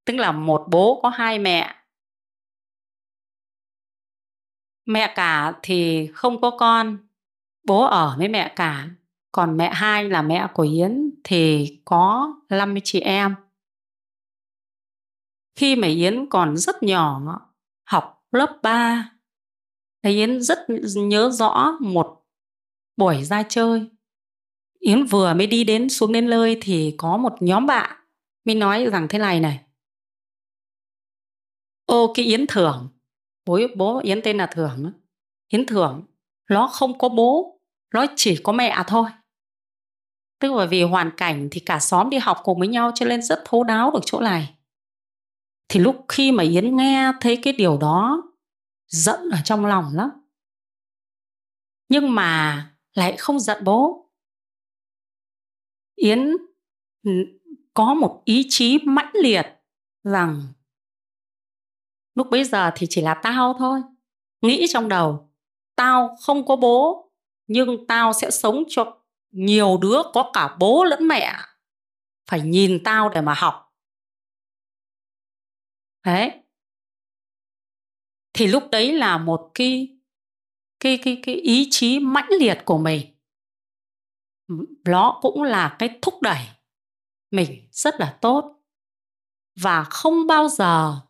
tức 0.05 0.13
là 0.13 0.31
một 0.31 0.67
bố 0.71 0.99
có 1.03 1.09
hai 1.09 1.39
mẹ. 1.39 1.75
Mẹ 4.85 5.13
cả 5.15 5.59
thì 5.63 6.09
không 6.13 6.41
có 6.41 6.51
con, 6.59 7.07
bố 7.63 7.85
ở 7.85 8.15
với 8.17 8.27
mẹ 8.27 8.53
cả. 8.55 8.89
Còn 9.31 9.57
mẹ 9.57 9.71
hai 9.73 10.09
là 10.09 10.21
mẹ 10.21 10.47
của 10.53 10.63
Yến 10.63 11.11
thì 11.23 11.71
có 11.85 12.33
50 12.49 12.81
chị 12.83 12.99
em. 12.99 13.35
Khi 15.55 15.75
mà 15.75 15.87
Yến 15.87 16.29
còn 16.29 16.57
rất 16.57 16.83
nhỏ, 16.83 17.21
học 17.83 18.25
lớp 18.31 18.59
3 18.61 19.14
thì 20.05 20.11
Yến 20.11 20.41
rất 20.41 20.59
nhớ 20.95 21.29
rõ 21.29 21.77
một 21.81 22.25
buổi 22.97 23.23
ra 23.23 23.43
chơi. 23.43 23.89
Yến 24.79 25.05
vừa 25.05 25.33
mới 25.33 25.47
đi 25.47 25.63
đến 25.63 25.89
xuống 25.89 26.11
đến 26.11 26.29
nơi 26.29 26.57
thì 26.61 26.95
có 26.97 27.17
một 27.17 27.33
nhóm 27.39 27.65
bạn 27.65 27.97
mới 28.45 28.55
nói 28.55 28.85
rằng 28.85 29.07
thế 29.09 29.19
này 29.19 29.39
này. 29.39 29.59
Ô, 31.85 32.13
cái 32.13 32.25
yến 32.25 32.47
thưởng. 32.47 32.89
Bố 33.45 33.59
bố 33.75 33.99
yến 34.03 34.21
tên 34.21 34.37
là 34.37 34.45
thưởng 34.45 34.91
yến 35.47 35.65
thưởng, 35.65 36.03
nó 36.49 36.67
không 36.67 36.97
có 36.97 37.09
bố, 37.09 37.59
nó 37.93 38.05
chỉ 38.15 38.37
có 38.43 38.51
mẹ 38.51 38.83
thôi. 38.87 39.05
Tức 40.39 40.53
là 40.53 40.65
vì 40.65 40.83
hoàn 40.83 41.11
cảnh 41.17 41.47
thì 41.51 41.59
cả 41.59 41.79
xóm 41.79 42.09
đi 42.09 42.17
học 42.17 42.37
cùng 42.43 42.59
với 42.59 42.67
nhau 42.67 42.91
cho 42.95 43.05
nên 43.05 43.21
rất 43.21 43.41
thấu 43.45 43.63
đáo 43.63 43.91
được 43.91 44.01
chỗ 44.05 44.19
này. 44.19 44.55
Thì 45.69 45.79
lúc 45.79 46.05
khi 46.07 46.31
mà 46.31 46.43
yến 46.43 46.75
nghe 46.77 47.11
thấy 47.21 47.37
cái 47.37 47.53
điều 47.53 47.77
đó 47.77 48.23
giận 48.87 49.29
ở 49.31 49.37
trong 49.43 49.65
lòng 49.65 49.91
lắm. 49.93 50.09
Nhưng 51.89 52.15
mà 52.15 52.61
lại 52.93 53.17
không 53.17 53.39
giận 53.39 53.63
bố. 53.63 54.11
Yến 55.95 56.31
ừ, 57.03 57.11
có 57.73 57.93
một 57.93 58.21
ý 58.25 58.45
chí 58.49 58.79
mãnh 58.85 59.11
liệt 59.13 59.45
rằng 60.03 60.47
lúc 62.15 62.27
bấy 62.31 62.43
giờ 62.43 62.71
thì 62.75 62.87
chỉ 62.89 63.01
là 63.01 63.19
tao 63.23 63.55
thôi. 63.59 63.81
Nghĩ 64.41 64.65
trong 64.69 64.89
đầu, 64.89 65.31
tao 65.75 66.15
không 66.21 66.45
có 66.45 66.55
bố, 66.55 67.11
nhưng 67.47 67.87
tao 67.87 68.13
sẽ 68.13 68.31
sống 68.31 68.63
cho 68.67 69.01
nhiều 69.31 69.77
đứa 69.81 70.01
có 70.13 70.31
cả 70.33 70.55
bố 70.59 70.83
lẫn 70.83 71.07
mẹ. 71.07 71.35
Phải 72.27 72.41
nhìn 72.41 72.83
tao 72.83 73.09
để 73.09 73.21
mà 73.21 73.33
học. 73.33 73.73
Đấy 76.05 76.44
thì 78.37 78.47
lúc 78.47 78.63
đấy 78.71 78.93
là 78.93 79.17
một 79.17 79.51
cái 79.53 79.97
cái 80.79 80.99
cái 81.03 81.19
cái 81.23 81.35
ý 81.35 81.67
chí 81.71 81.99
mãnh 81.99 82.29
liệt 82.39 82.57
của 82.65 82.77
mình. 82.77 83.15
Nó 84.85 85.19
cũng 85.21 85.43
là 85.43 85.75
cái 85.79 85.99
thúc 86.01 86.21
đẩy 86.21 86.47
mình 87.31 87.67
rất 87.71 87.95
là 87.99 88.17
tốt. 88.21 88.61
Và 89.59 89.83
không 89.83 90.27
bao 90.27 90.47
giờ 90.47 91.01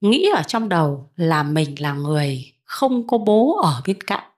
nghĩ 0.00 0.30
ở 0.34 0.42
trong 0.42 0.68
đầu 0.68 1.12
là 1.16 1.42
mình 1.42 1.74
là 1.78 1.92
người 1.92 2.52
không 2.64 3.06
có 3.06 3.18
bố 3.18 3.60
ở 3.62 3.82
bên 3.86 4.00
cạnh. 4.00 4.30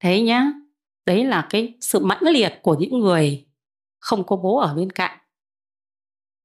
Thế 0.00 0.20
nhá, 0.20 0.52
đấy 1.06 1.24
là 1.24 1.46
cái 1.50 1.74
sự 1.80 2.04
mãnh 2.04 2.22
liệt 2.22 2.58
của 2.62 2.76
những 2.78 2.98
người 2.98 3.46
không 3.98 4.26
có 4.26 4.36
bố 4.36 4.58
ở 4.58 4.74
bên 4.74 4.92
cạnh. 4.92 5.18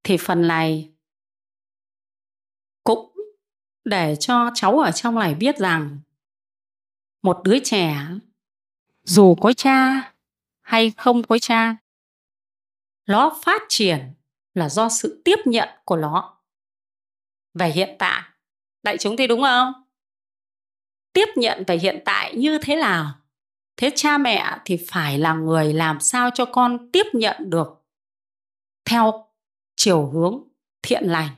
Thì 0.04 0.18
phần 0.18 0.48
này 0.48 0.94
cũng 2.84 3.13
để 3.86 4.16
cho 4.20 4.52
cháu 4.54 4.80
ở 4.80 4.92
trong 4.92 5.16
này 5.16 5.36
biết 5.36 5.58
rằng 5.58 6.00
một 7.22 7.42
đứa 7.44 7.60
trẻ 7.64 8.08
dù 9.04 9.36
có 9.36 9.54
cha 9.54 10.14
hay 10.62 10.92
không 10.98 11.24
có 11.24 11.38
cha, 11.38 11.76
nó 13.08 13.38
phát 13.44 13.62
triển 13.70 14.14
là 14.54 14.70
do 14.70 14.90
sự 14.90 15.22
tiếp 15.26 15.40
nhận 15.46 15.70
của 15.86 15.96
nó. 15.96 16.38
Về 17.54 17.70
hiện 17.70 17.96
tại, 18.00 18.24
đại 18.84 18.98
chúng 18.98 19.18
thì 19.18 19.28
đúng 19.28 19.42
không? 19.42 19.74
Tiếp 21.14 21.26
nhận 21.36 21.64
về 21.68 21.78
hiện 21.78 22.02
tại 22.06 22.36
như 22.36 22.60
thế 22.62 22.76
nào? 22.76 23.12
Thế 23.78 23.92
cha 23.96 24.18
mẹ 24.18 24.58
thì 24.66 24.86
phải 24.88 25.20
là 25.20 25.34
người 25.34 25.74
làm 25.74 26.00
sao 26.00 26.30
cho 26.34 26.46
con 26.46 26.92
tiếp 26.92 27.06
nhận 27.14 27.50
được 27.50 27.86
theo 28.86 29.28
chiều 29.76 30.06
hướng 30.06 30.44
thiện 30.82 31.04
lành? 31.04 31.30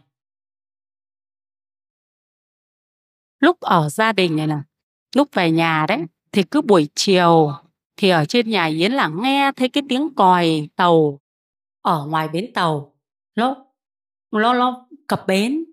Lúc 3.40 3.60
ở 3.60 3.90
gia 3.90 4.12
đình 4.12 4.36
này 4.36 4.48
nè, 4.48 4.58
lúc 5.16 5.30
về 5.34 5.52
nhà 5.52 5.86
đấy, 5.88 6.00
thì 6.32 6.44
cứ 6.44 6.62
buổi 6.62 6.90
chiều 6.96 7.52
thì 7.98 8.10
ở 8.10 8.26
trên 8.26 8.50
nhà 8.50 8.66
yến 8.66 8.92
là 8.92 9.08
nghe 9.08 9.52
thấy 9.52 9.70
cái 9.70 9.84
tiếng 9.90 10.16
còi 10.16 10.70
tàu 10.76 11.20
ở 11.82 12.06
ngoài 12.06 12.28
bến 12.28 12.54
tàu. 12.54 12.96
Nó 13.36 13.56
nó 14.32 14.54
nó 14.54 14.88
cập 15.08 15.28
bến. 15.28 15.66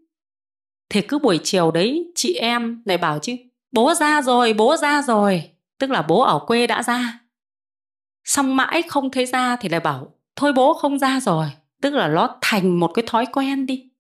Thì 0.88 1.00
cứ 1.00 1.18
buổi 1.18 1.40
chiều 1.44 1.70
đấy 1.70 2.12
chị 2.14 2.34
em 2.34 2.82
lại 2.84 2.98
bảo 2.98 3.18
chứ, 3.18 3.36
bố 3.72 3.94
ra 3.94 4.22
rồi, 4.22 4.52
bố 4.52 4.76
ra 4.76 5.02
rồi. 5.02 5.50
Tức 5.78 5.90
là 5.90 6.02
bố 6.02 6.20
ở 6.22 6.38
quê 6.46 6.66
đã 6.66 6.82
ra. 6.82 7.18
Xong 8.24 8.56
mãi 8.56 8.82
không 8.88 9.10
thấy 9.10 9.26
ra 9.26 9.56
thì 9.56 9.68
lại 9.68 9.80
bảo, 9.80 10.14
thôi 10.36 10.52
bố 10.52 10.74
không 10.74 10.98
ra 10.98 11.20
rồi. 11.20 11.46
Tức 11.82 11.94
là 11.94 12.08
nó 12.08 12.36
thành 12.40 12.80
một 12.80 12.88
cái 12.94 13.04
thói 13.06 13.26
quen 13.26 13.66
đi. 13.66 13.90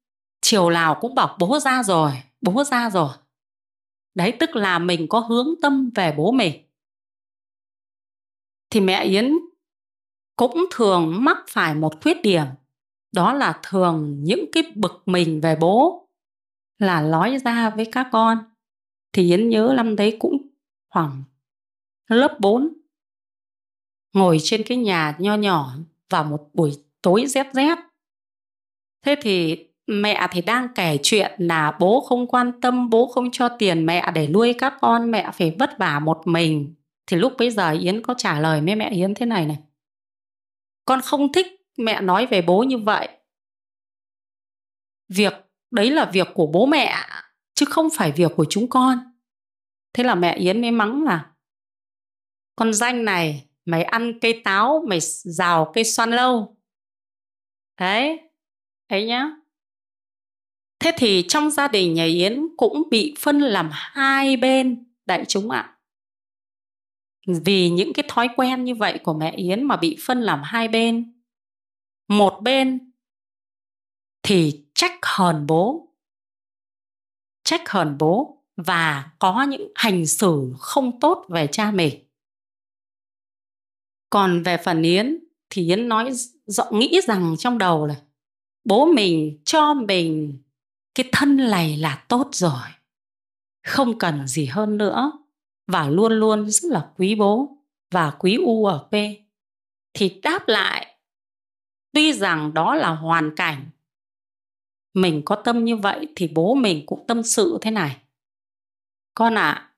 Chiều 0.40 0.70
nào 0.70 0.98
cũng 1.00 1.14
bảo, 1.14 1.36
bố 1.38 1.58
ra 1.60 1.82
rồi, 1.82 2.12
bố 2.40 2.64
ra 2.64 2.90
rồi 2.90 3.10
đấy, 4.14 4.36
tức 4.40 4.56
là 4.56 4.78
mình 4.78 5.06
có 5.08 5.18
hướng 5.18 5.48
tâm 5.62 5.90
về 5.94 6.14
bố 6.16 6.32
mình 6.32 6.62
thì 8.70 8.80
mẹ 8.80 9.04
yến 9.04 9.32
cũng 10.36 10.64
thường 10.70 11.24
mắc 11.24 11.36
phải 11.48 11.74
một 11.74 12.02
khuyết 12.02 12.22
điểm, 12.22 12.46
đó 13.12 13.32
là 13.32 13.60
thường 13.62 14.24
những 14.24 14.44
cái 14.52 14.62
bực 14.74 15.02
mình 15.06 15.40
về 15.40 15.56
bố 15.60 16.08
là 16.78 17.00
nói 17.00 17.38
ra 17.44 17.70
với 17.70 17.86
các 17.92 18.08
con. 18.12 18.38
Thì 19.12 19.30
yến 19.30 19.48
nhớ 19.48 19.72
năm 19.76 19.96
đấy 19.96 20.16
cũng 20.20 20.36
khoảng 20.88 21.22
lớp 22.08 22.36
4 22.40 22.74
ngồi 24.12 24.38
trên 24.42 24.62
cái 24.66 24.78
nhà 24.78 25.16
nho 25.18 25.34
nhỏ 25.34 25.74
vào 26.10 26.24
một 26.24 26.50
buổi 26.52 26.84
tối 27.02 27.26
rét 27.26 27.46
rét. 27.52 27.78
Thế 29.02 29.16
thì 29.22 29.66
mẹ 29.86 30.26
thì 30.30 30.40
đang 30.40 30.68
kể 30.74 30.98
chuyện 31.02 31.32
là 31.38 31.76
bố 31.80 32.00
không 32.00 32.26
quan 32.26 32.60
tâm, 32.60 32.90
bố 32.90 33.06
không 33.06 33.30
cho 33.30 33.48
tiền 33.48 33.86
mẹ 33.86 34.10
để 34.14 34.28
nuôi 34.28 34.54
các 34.58 34.74
con, 34.80 35.10
mẹ 35.10 35.30
phải 35.34 35.56
vất 35.58 35.78
vả 35.78 35.98
một 35.98 36.22
mình. 36.24 36.74
Thì 37.06 37.16
lúc 37.16 37.32
bấy 37.38 37.50
giờ 37.50 37.70
yến 37.70 38.02
có 38.02 38.14
trả 38.18 38.40
lời 38.40 38.60
với 38.60 38.76
mẹ 38.76 38.90
yến 38.90 39.14
thế 39.14 39.26
này 39.26 39.46
này. 39.46 39.58
Con 40.84 41.00
không 41.00 41.32
thích 41.32 41.46
mẹ 41.78 42.00
nói 42.00 42.26
về 42.26 42.42
bố 42.42 42.62
như 42.62 42.78
vậy. 42.78 43.08
Việc, 45.08 45.32
đấy 45.70 45.90
là 45.90 46.10
việc 46.12 46.28
của 46.34 46.46
bố 46.46 46.66
mẹ, 46.66 46.94
chứ 47.54 47.66
không 47.66 47.88
phải 47.96 48.12
việc 48.12 48.32
của 48.36 48.46
chúng 48.50 48.68
con. 48.68 48.98
Thế 49.92 50.04
là 50.04 50.14
mẹ 50.14 50.36
yến 50.36 50.60
mới 50.60 50.70
mắng 50.70 51.02
là, 51.02 51.30
con 52.56 52.72
danh 52.72 53.04
này, 53.04 53.48
mày 53.64 53.82
ăn 53.82 54.18
cây 54.20 54.40
táo, 54.44 54.84
mày 54.88 54.98
rào 55.24 55.72
cây 55.74 55.84
xoan 55.84 56.10
lâu. 56.10 56.56
Đấy, 57.80 58.20
ấy 58.88 59.06
nhá 59.06 59.30
thế 60.82 60.92
thì 60.96 61.24
trong 61.28 61.50
gia 61.50 61.68
đình 61.68 61.94
nhà 61.94 62.04
yến 62.04 62.46
cũng 62.56 62.82
bị 62.90 63.14
phân 63.18 63.40
làm 63.40 63.68
hai 63.72 64.36
bên, 64.36 64.84
đại 65.06 65.24
chúng 65.28 65.50
ạ. 65.50 65.76
Vì 67.26 67.70
những 67.70 67.92
cái 67.92 68.04
thói 68.08 68.28
quen 68.36 68.64
như 68.64 68.74
vậy 68.74 68.98
của 69.02 69.14
mẹ 69.14 69.32
yến 69.36 69.64
mà 69.64 69.76
bị 69.76 69.96
phân 70.06 70.20
làm 70.20 70.40
hai 70.44 70.68
bên. 70.68 71.20
Một 72.08 72.40
bên 72.42 72.92
thì 74.22 74.64
trách 74.74 74.98
hờn 75.02 75.46
bố, 75.46 75.88
trách 77.44 77.68
hờn 77.68 77.98
bố 77.98 78.42
và 78.56 79.10
có 79.18 79.42
những 79.42 79.72
hành 79.74 80.06
xử 80.06 80.54
không 80.58 81.00
tốt 81.00 81.26
về 81.28 81.46
cha 81.46 81.70
mình 81.70 81.94
còn 84.10 84.42
về 84.42 84.56
phần 84.56 84.82
yến 84.82 85.18
thì 85.50 85.68
yến 85.68 85.88
nói 85.88 86.10
rõ, 86.46 86.64
nghĩ 86.70 87.00
rằng 87.04 87.34
trong 87.38 87.58
đầu 87.58 87.86
là 87.86 87.94
bố 88.64 88.86
mình 88.86 89.40
cho 89.44 89.74
mình 89.74 90.38
cái 90.94 91.08
thân 91.12 91.36
này 91.36 91.76
là 91.76 92.04
tốt 92.08 92.28
rồi. 92.32 92.68
Không 93.66 93.98
cần 93.98 94.26
gì 94.26 94.46
hơn 94.46 94.78
nữa. 94.78 95.12
Và 95.66 95.88
luôn 95.88 96.12
luôn 96.12 96.50
rất 96.50 96.72
là 96.72 96.90
quý 96.96 97.14
bố 97.14 97.56
và 97.90 98.10
quý 98.10 98.36
u 98.36 98.66
ở 98.66 98.86
quê 98.90 99.22
thì 99.94 100.20
đáp 100.22 100.48
lại 100.48 100.96
tuy 101.92 102.12
rằng 102.12 102.54
đó 102.54 102.74
là 102.74 102.90
hoàn 102.90 103.36
cảnh 103.36 103.70
mình 104.94 105.22
có 105.24 105.36
tâm 105.36 105.64
như 105.64 105.76
vậy 105.76 106.08
thì 106.16 106.28
bố 106.28 106.54
mình 106.54 106.86
cũng 106.86 107.06
tâm 107.06 107.22
sự 107.22 107.58
thế 107.60 107.70
này. 107.70 107.96
Con 109.14 109.34
ạ 109.34 109.50
à, 109.50 109.72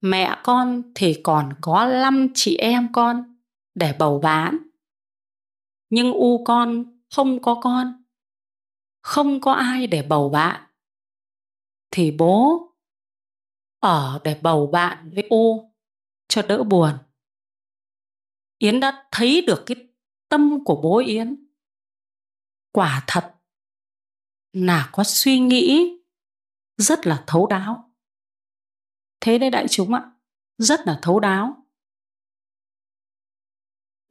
mẹ 0.00 0.36
con 0.42 0.82
thì 0.94 1.20
còn 1.22 1.52
có 1.60 1.86
năm 1.86 2.28
chị 2.34 2.56
em 2.56 2.88
con 2.92 3.36
để 3.74 3.94
bầu 3.98 4.18
bán. 4.18 4.58
Nhưng 5.90 6.12
u 6.12 6.44
con 6.44 6.84
không 7.14 7.42
có 7.42 7.54
con 7.54 8.03
không 9.04 9.40
có 9.40 9.52
ai 9.52 9.86
để 9.86 10.02
bầu 10.02 10.30
bạn, 10.30 10.70
thì 11.90 12.10
bố 12.10 12.60
ở 13.80 14.20
để 14.24 14.40
bầu 14.42 14.66
bạn 14.66 15.10
với 15.14 15.26
u 15.30 15.74
cho 16.28 16.42
đỡ 16.42 16.62
buồn. 16.62 16.98
Yến 18.58 18.80
đã 18.80 19.08
thấy 19.10 19.44
được 19.46 19.62
cái 19.66 19.76
tâm 20.28 20.64
của 20.64 20.80
bố 20.82 20.98
yến. 20.98 21.46
Quả 22.72 23.04
thật 23.06 23.34
là 24.52 24.90
có 24.92 25.04
suy 25.06 25.38
nghĩ 25.38 25.98
rất 26.76 27.06
là 27.06 27.24
thấu 27.26 27.46
đáo. 27.46 27.90
Thế 29.20 29.38
đấy 29.38 29.50
đại 29.50 29.66
chúng 29.70 29.94
ạ, 29.94 30.12
rất 30.58 30.80
là 30.86 30.98
thấu 31.02 31.20
đáo. 31.20 31.66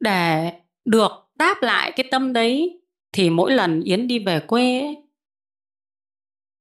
Để 0.00 0.52
được 0.84 1.10
đáp 1.34 1.54
lại 1.62 1.92
cái 1.96 2.08
tâm 2.10 2.32
đấy 2.32 2.83
thì 3.14 3.30
mỗi 3.30 3.52
lần 3.52 3.80
yến 3.80 4.06
đi 4.08 4.18
về 4.18 4.40
quê 4.40 4.80
ấy, 4.80 4.96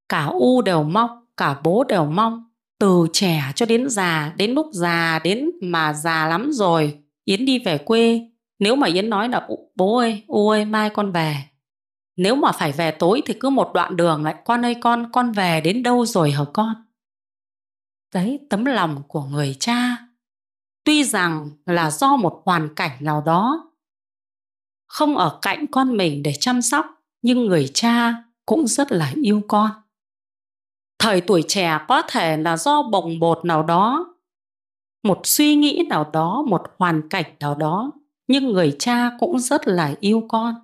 cả 0.10 0.26
u 0.26 0.62
đều 0.62 0.84
mong 0.84 1.24
cả 1.38 1.60
bố 1.64 1.84
đều 1.84 2.06
mong. 2.06 2.44
Từ 2.80 3.08
trẻ 3.14 3.52
cho 3.56 3.66
đến 3.66 3.90
già 3.90 4.34
đến 4.38 4.52
lúc 4.52 4.68
già 4.74 5.20
đến 5.24 5.50
mà 5.62 5.94
già 5.94 6.28
lắm 6.28 6.52
rồi 6.52 7.04
yến 7.26 7.46
đi 7.46 7.60
về 7.60 7.78
quê. 7.78 8.22
Nếu 8.60 8.76
mà 8.76 8.88
yến 8.88 9.10
nói 9.10 9.30
là 9.30 9.48
bố 9.76 9.98
ơi 9.98 10.24
u 10.28 10.50
ơi 10.50 10.66
mai 10.66 10.90
con 10.90 11.12
về. 11.12 11.36
Nếu 12.18 12.36
mà 12.36 12.52
phải 12.52 12.72
về 12.72 12.92
tối 12.92 13.22
thì 13.26 13.34
cứ 13.40 13.50
một 13.50 13.72
đoạn 13.74 13.96
đường 13.96 14.24
lại 14.24 14.36
con 14.46 14.66
ơi 14.66 14.76
con 14.82 15.12
con 15.12 15.32
về 15.32 15.62
đến 15.62 15.84
đâu 15.84 16.06
rồi 16.06 16.32
hả 16.32 16.44
con? 16.54 16.74
Đấy 18.14 18.40
tấm 18.50 18.66
lòng 18.66 19.04
của 19.08 19.24
người 19.24 19.56
cha. 19.60 19.98
Tuy 20.84 21.04
rằng 21.04 21.50
là 21.66 21.92
do 21.92 22.16
một 22.16 22.42
hoàn 22.46 22.76
cảnh 22.76 22.98
nào 23.00 23.22
đó 23.26 23.72
không 24.94 25.18
ở 25.18 25.40
cạnh 25.42 25.66
con 25.72 25.98
mình 25.98 26.24
để 26.24 26.34
chăm 26.40 26.62
sóc, 26.62 26.86
nhưng 27.22 27.46
người 27.46 27.72
cha 27.74 28.24
cũng 28.46 28.68
rất 28.68 28.92
là 28.92 29.14
yêu 29.24 29.42
con. 29.48 29.72
Thời 31.00 31.22
tuổi 31.22 31.44
trẻ 31.48 31.80
có 31.88 32.02
thể 32.02 32.38
là 32.38 32.58
do 32.58 32.84
bồng 32.84 33.20
bột 33.20 33.46
nào 33.46 33.64
đó, 33.64 34.16
một 35.04 35.22
suy 35.24 35.56
nghĩ 35.56 35.86
nào 35.90 36.10
đó, 36.14 36.44
một 36.48 36.62
hoàn 36.78 37.10
cảnh 37.10 37.36
nào 37.40 37.56
đó, 37.56 37.92
nhưng 38.28 38.48
người 38.48 38.76
cha 38.80 39.12
cũng 39.20 39.40
rất 39.40 39.68
là 39.68 39.96
yêu 40.00 40.26
con. 40.30 40.56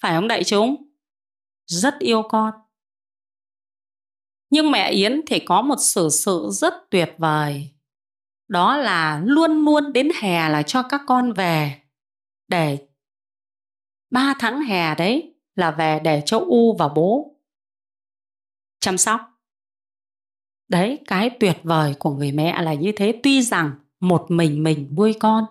Phải 0.00 0.14
không 0.14 0.28
đại 0.28 0.44
chúng? 0.44 0.76
Rất 1.66 1.98
yêu 1.98 2.22
con. 2.28 2.54
Nhưng 4.50 4.70
mẹ 4.70 4.90
yến 4.90 5.20
thì 5.26 5.38
có 5.38 5.62
một 5.62 5.78
sự 5.78 6.08
sự 6.10 6.48
rất 6.50 6.74
tuyệt 6.90 7.14
vời. 7.18 7.70
Đó 8.48 8.76
là 8.76 9.22
luôn 9.24 9.64
luôn 9.64 9.92
đến 9.92 10.08
hè 10.20 10.48
là 10.48 10.62
cho 10.62 10.82
các 10.82 11.00
con 11.06 11.32
về 11.32 11.82
để 12.48 12.86
ba 14.12 14.34
tháng 14.38 14.60
hè 14.60 14.94
đấy 14.94 15.34
là 15.54 15.70
về 15.70 16.00
để 16.04 16.22
cho 16.26 16.38
u 16.38 16.76
và 16.78 16.88
bố 16.88 17.36
chăm 18.80 18.98
sóc. 18.98 19.20
Đấy, 20.68 20.98
cái 21.06 21.30
tuyệt 21.40 21.56
vời 21.62 21.94
của 21.98 22.10
người 22.10 22.32
mẹ 22.32 22.62
là 22.62 22.74
như 22.74 22.92
thế. 22.96 23.20
Tuy 23.22 23.42
rằng 23.42 23.70
một 24.00 24.26
mình 24.28 24.62
mình 24.62 24.94
nuôi 24.96 25.14
con, 25.20 25.44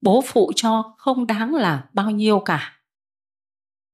bố 0.00 0.22
phụ 0.26 0.52
cho 0.56 0.94
không 0.98 1.26
đáng 1.26 1.54
là 1.54 1.88
bao 1.92 2.10
nhiêu 2.10 2.40
cả. 2.40 2.80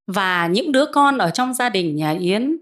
Và 0.06 0.46
những 0.46 0.72
đứa 0.72 0.86
con 0.92 1.18
ở 1.18 1.30
trong 1.30 1.54
gia 1.54 1.68
đình 1.68 1.96
nhà 1.96 2.10
yến 2.10 2.56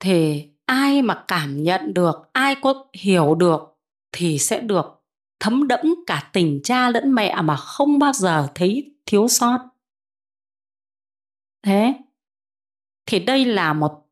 thì 0.00 0.48
ai 0.64 1.02
mà 1.02 1.24
cảm 1.28 1.62
nhận 1.62 1.94
được, 1.94 2.30
ai 2.32 2.54
có 2.54 2.86
hiểu 2.92 3.34
được 3.34 3.78
thì 4.12 4.38
sẽ 4.38 4.60
được 4.60 5.04
thấm 5.40 5.68
đẫm 5.68 5.94
cả 6.06 6.30
tình 6.32 6.60
cha 6.64 6.90
lẫn 6.90 7.14
mẹ 7.14 7.42
mà 7.42 7.56
không 7.56 7.98
bao 7.98 8.12
giờ 8.12 8.48
thấy 8.54 8.94
thiếu 9.06 9.28
sót 9.28 9.71
thế, 11.62 11.94
thì 13.06 13.18
đây 13.18 13.44
là 13.44 13.72
một, 13.72 14.08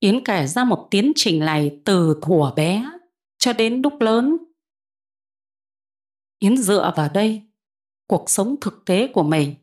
yến 0.00 0.24
kể 0.24 0.46
ra 0.46 0.64
một 0.64 0.88
tiến 0.90 1.12
trình 1.16 1.38
này 1.38 1.80
từ 1.84 2.20
thuở 2.22 2.52
bé 2.56 2.90
cho 3.38 3.52
đến 3.52 3.82
lúc 3.82 4.00
lớn. 4.00 4.36
Yến 6.38 6.56
dựa 6.56 6.92
vào 6.96 7.08
đây, 7.14 7.42
cuộc 8.06 8.30
sống 8.30 8.56
thực 8.60 8.82
tế 8.86 9.06
của 9.06 9.22
mình, 9.22 9.54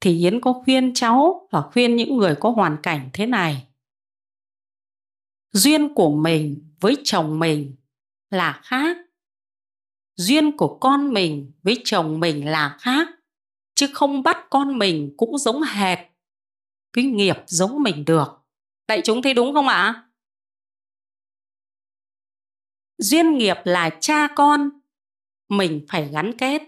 thì 0.00 0.18
yến 0.18 0.40
có 0.40 0.52
khuyên 0.64 0.94
cháu 0.94 1.48
và 1.50 1.62
khuyên 1.62 1.96
những 1.96 2.16
người 2.16 2.34
có 2.40 2.50
hoàn 2.50 2.76
cảnh 2.82 3.10
thế 3.12 3.26
này. 3.26 3.66
Duyên 5.52 5.94
của 5.94 6.10
mình 6.10 6.74
với 6.80 6.96
chồng 7.04 7.38
mình 7.38 7.76
là 8.30 8.60
khác. 8.64 8.96
Duyên 10.16 10.56
của 10.56 10.78
con 10.78 11.12
mình 11.12 11.52
với 11.62 11.82
chồng 11.84 12.20
mình 12.20 12.46
là 12.46 12.76
khác, 12.80 13.08
chứ 13.74 13.86
không 13.92 14.22
bắt 14.22 14.46
con 14.50 14.78
mình 14.78 15.14
cũng 15.16 15.38
giống 15.38 15.62
hệt 15.62 15.98
cái 16.92 17.04
nghiệp 17.04 17.36
giống 17.46 17.82
mình 17.82 18.04
được. 18.04 18.28
Đại 18.88 19.00
chúng 19.04 19.22
thấy 19.22 19.34
đúng 19.34 19.52
không 19.52 19.68
ạ? 19.68 20.04
Duyên 22.98 23.38
nghiệp 23.38 23.56
là 23.64 23.90
cha 24.00 24.28
con, 24.36 24.70
mình 25.48 25.86
phải 25.88 26.08
gắn 26.12 26.32
kết. 26.38 26.62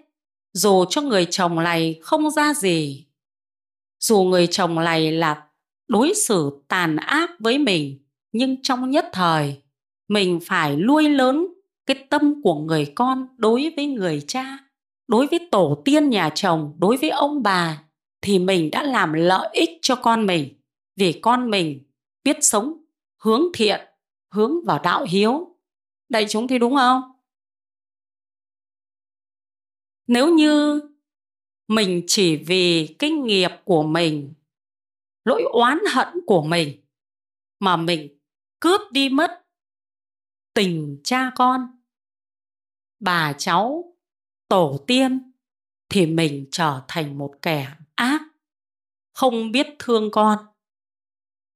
Dù 0.52 0.85
cho 0.91 1.00
người 1.02 1.26
chồng 1.31 1.57
này 1.57 2.00
không 2.02 2.31
ra 2.31 2.55
gì, 2.55 3.07
dù 4.00 4.23
người 4.23 4.47
chồng 4.47 4.75
này 4.75 5.12
là 5.12 5.49
đối 5.88 6.14
xử 6.14 6.63
tàn 6.69 6.97
ác 6.97 7.30
với 7.39 7.58
mình, 7.58 8.06
nhưng 8.32 8.63
trong 8.63 8.91
nhất 8.91 9.08
thời, 9.13 9.63
mình 10.08 10.41
phải 10.43 10.76
nuôi 10.76 11.08
lớn 11.08 11.47
cái 11.87 12.06
tâm 12.11 12.43
của 12.43 12.54
người 12.54 12.93
con 12.95 13.26
đối 13.37 13.73
với 13.76 13.87
người 13.87 14.25
cha, 14.28 14.58
đối 15.08 15.26
với 15.26 15.49
tổ 15.50 15.82
tiên 15.85 16.11
nhà 16.11 16.30
chồng, 16.35 16.76
đối 16.78 16.97
với 16.97 17.11
ông 17.11 17.43
bà 17.43 17.85
thì 18.23 18.39
mình 18.39 18.71
đã 18.71 18.82
làm 18.82 19.13
lợi 19.13 19.49
ích 19.52 19.71
cho 19.82 19.97
con 19.97 20.26
mình 20.26 20.54
vì 20.97 21.19
con 21.23 21.50
mình 21.50 21.82
biết 22.25 22.37
sống, 22.41 22.85
hướng 23.23 23.43
thiện, 23.54 23.80
hướng 24.35 24.65
vào 24.65 24.80
đạo 24.82 25.04
hiếu. 25.08 25.56
Đại 26.08 26.26
chúng 26.28 26.49
thì 26.49 26.58
đúng 26.58 26.76
không? 26.76 27.02
Nếu 30.06 30.35
như 30.35 30.82
mình 31.69 32.04
chỉ 32.06 32.37
vì 32.37 32.97
kinh 32.99 33.25
nghiệp 33.25 33.50
của 33.65 33.82
mình, 33.82 34.35
lỗi 35.25 35.43
oán 35.52 35.78
hận 35.95 36.08
của 36.26 36.43
mình 36.43 36.85
mà 37.58 37.76
mình 37.76 38.19
cướp 38.61 38.80
đi 38.91 39.08
mất 39.08 39.45
tình 40.54 41.00
cha 41.04 41.32
con, 41.37 41.82
bà 43.00 43.32
cháu 43.32 43.95
tổ 44.49 44.85
tiên, 44.87 45.32
thì 45.89 46.06
mình 46.06 46.47
trở 46.50 46.82
thành 46.89 47.19
một 47.19 47.35
kẻ 47.43 47.69
ác, 48.02 48.23
không 49.12 49.52
biết 49.52 49.67
thương 49.78 50.10
con. 50.10 50.38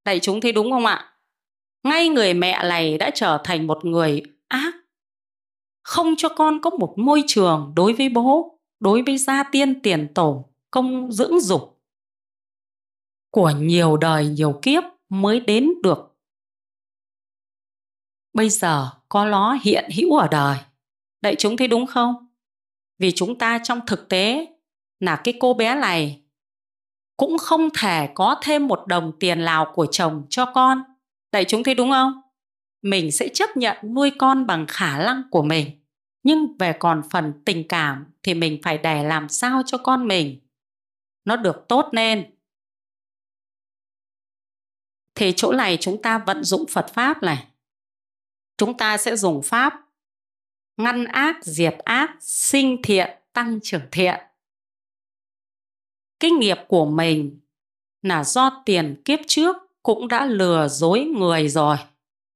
Đại 0.04 0.20
chúng 0.20 0.40
thấy 0.40 0.52
đúng 0.52 0.70
không 0.70 0.87
ạ? 0.87 1.12
Ngay 1.82 2.09
người 2.09 2.35
mẹ 2.35 2.62
này 2.64 2.98
đã 2.98 3.11
trở 3.14 3.40
thành 3.44 3.66
một 3.66 3.85
người 3.85 4.22
ác. 4.48 4.74
Không 5.82 6.14
cho 6.16 6.28
con 6.28 6.61
có 6.61 6.70
một 6.70 6.94
môi 6.96 7.22
trường 7.26 7.72
đối 7.76 7.92
với 7.92 8.09
bố, 8.09 8.59
đối 8.80 9.02
với 9.02 9.18
gia 9.18 9.42
tiên, 9.42 9.82
tiền 9.82 10.14
tổ, 10.14 10.44
công, 10.70 11.12
dưỡng 11.12 11.40
dục 11.40 11.82
của 13.30 13.50
nhiều 13.50 13.96
đời, 13.96 14.28
nhiều 14.28 14.59
kiếp 14.62 14.82
mới 15.09 15.40
đến 15.40 15.70
được. 15.82 16.16
Bây 18.32 18.50
giờ 18.50 18.90
có 19.09 19.24
nó 19.24 19.59
hiện 19.62 19.90
hữu 19.96 20.16
ở 20.16 20.28
đời. 20.30 20.59
Đại 21.20 21.35
chúng 21.38 21.56
thấy 21.56 21.68
đúng 21.68 21.87
không? 21.87 22.14
Vì 22.98 23.12
chúng 23.12 23.38
ta 23.38 23.59
trong 23.64 23.80
thực 23.87 24.09
tế 24.09 24.46
là 25.00 25.20
cái 25.24 25.35
cô 25.40 25.54
bé 25.54 25.74
này 25.74 26.25
cũng 27.16 27.38
không 27.38 27.68
thể 27.79 28.09
có 28.14 28.40
thêm 28.42 28.66
một 28.66 28.87
đồng 28.87 29.12
tiền 29.20 29.44
nào 29.44 29.72
của 29.74 29.87
chồng 29.87 30.26
cho 30.31 30.46
con. 30.55 30.83
Đại 31.33 31.44
chúng 31.44 31.64
thấy 31.64 31.74
đúng 31.74 31.90
không? 31.90 32.12
Mình 32.83 33.12
sẽ 33.12 33.29
chấp 33.29 33.57
nhận 33.57 33.76
nuôi 33.94 34.12
con 34.18 34.46
bằng 34.46 34.66
khả 34.68 34.98
năng 34.98 35.22
của 35.31 35.42
mình, 35.42 35.70
nhưng 36.22 36.57
về 36.59 36.72
còn 36.72 37.02
phần 37.11 37.33
tình 37.44 37.68
cảm 37.68 38.07
thì 38.22 38.35
mình 38.35 38.61
phải 38.62 38.79
để 38.79 39.05
làm 39.05 39.29
sao 39.29 39.62
cho 39.66 39.79
con 39.79 40.09
mình? 40.09 40.40
Nó 41.24 41.37
được 41.37 41.64
tốt 41.68 41.88
lên 41.92 42.37
thì 45.16 45.33
chỗ 45.37 45.52
này 45.52 45.79
chúng 45.81 46.02
ta 46.02 46.18
vận 46.18 46.44
dụng 46.44 46.66
phật 46.66 46.87
pháp 46.94 47.22
này. 47.22 47.46
Chúng 48.57 48.76
ta 48.76 48.96
sẽ 48.96 49.16
dùng 49.16 49.42
pháp 49.42 49.74
ngăn 50.76 51.05
ác, 51.05 51.37
diệt 51.44 51.74
ác, 51.79 52.16
sinh 52.20 52.83
thiện, 52.83 53.11
tăng 53.33 53.59
trưởng 53.62 53.83
thiện 53.90 54.20
kinh 56.20 56.38
nghiệp 56.38 56.59
của 56.68 56.87
mình 56.87 57.40
là 58.02 58.24
do 58.24 58.62
tiền 58.66 59.02
kiếp 59.05 59.18
trước 59.26 59.57
cũng 59.83 60.09
đã 60.09 60.26
lừa 60.26 60.68
dối 60.68 61.05
người 61.05 61.48
rồi. 61.48 61.76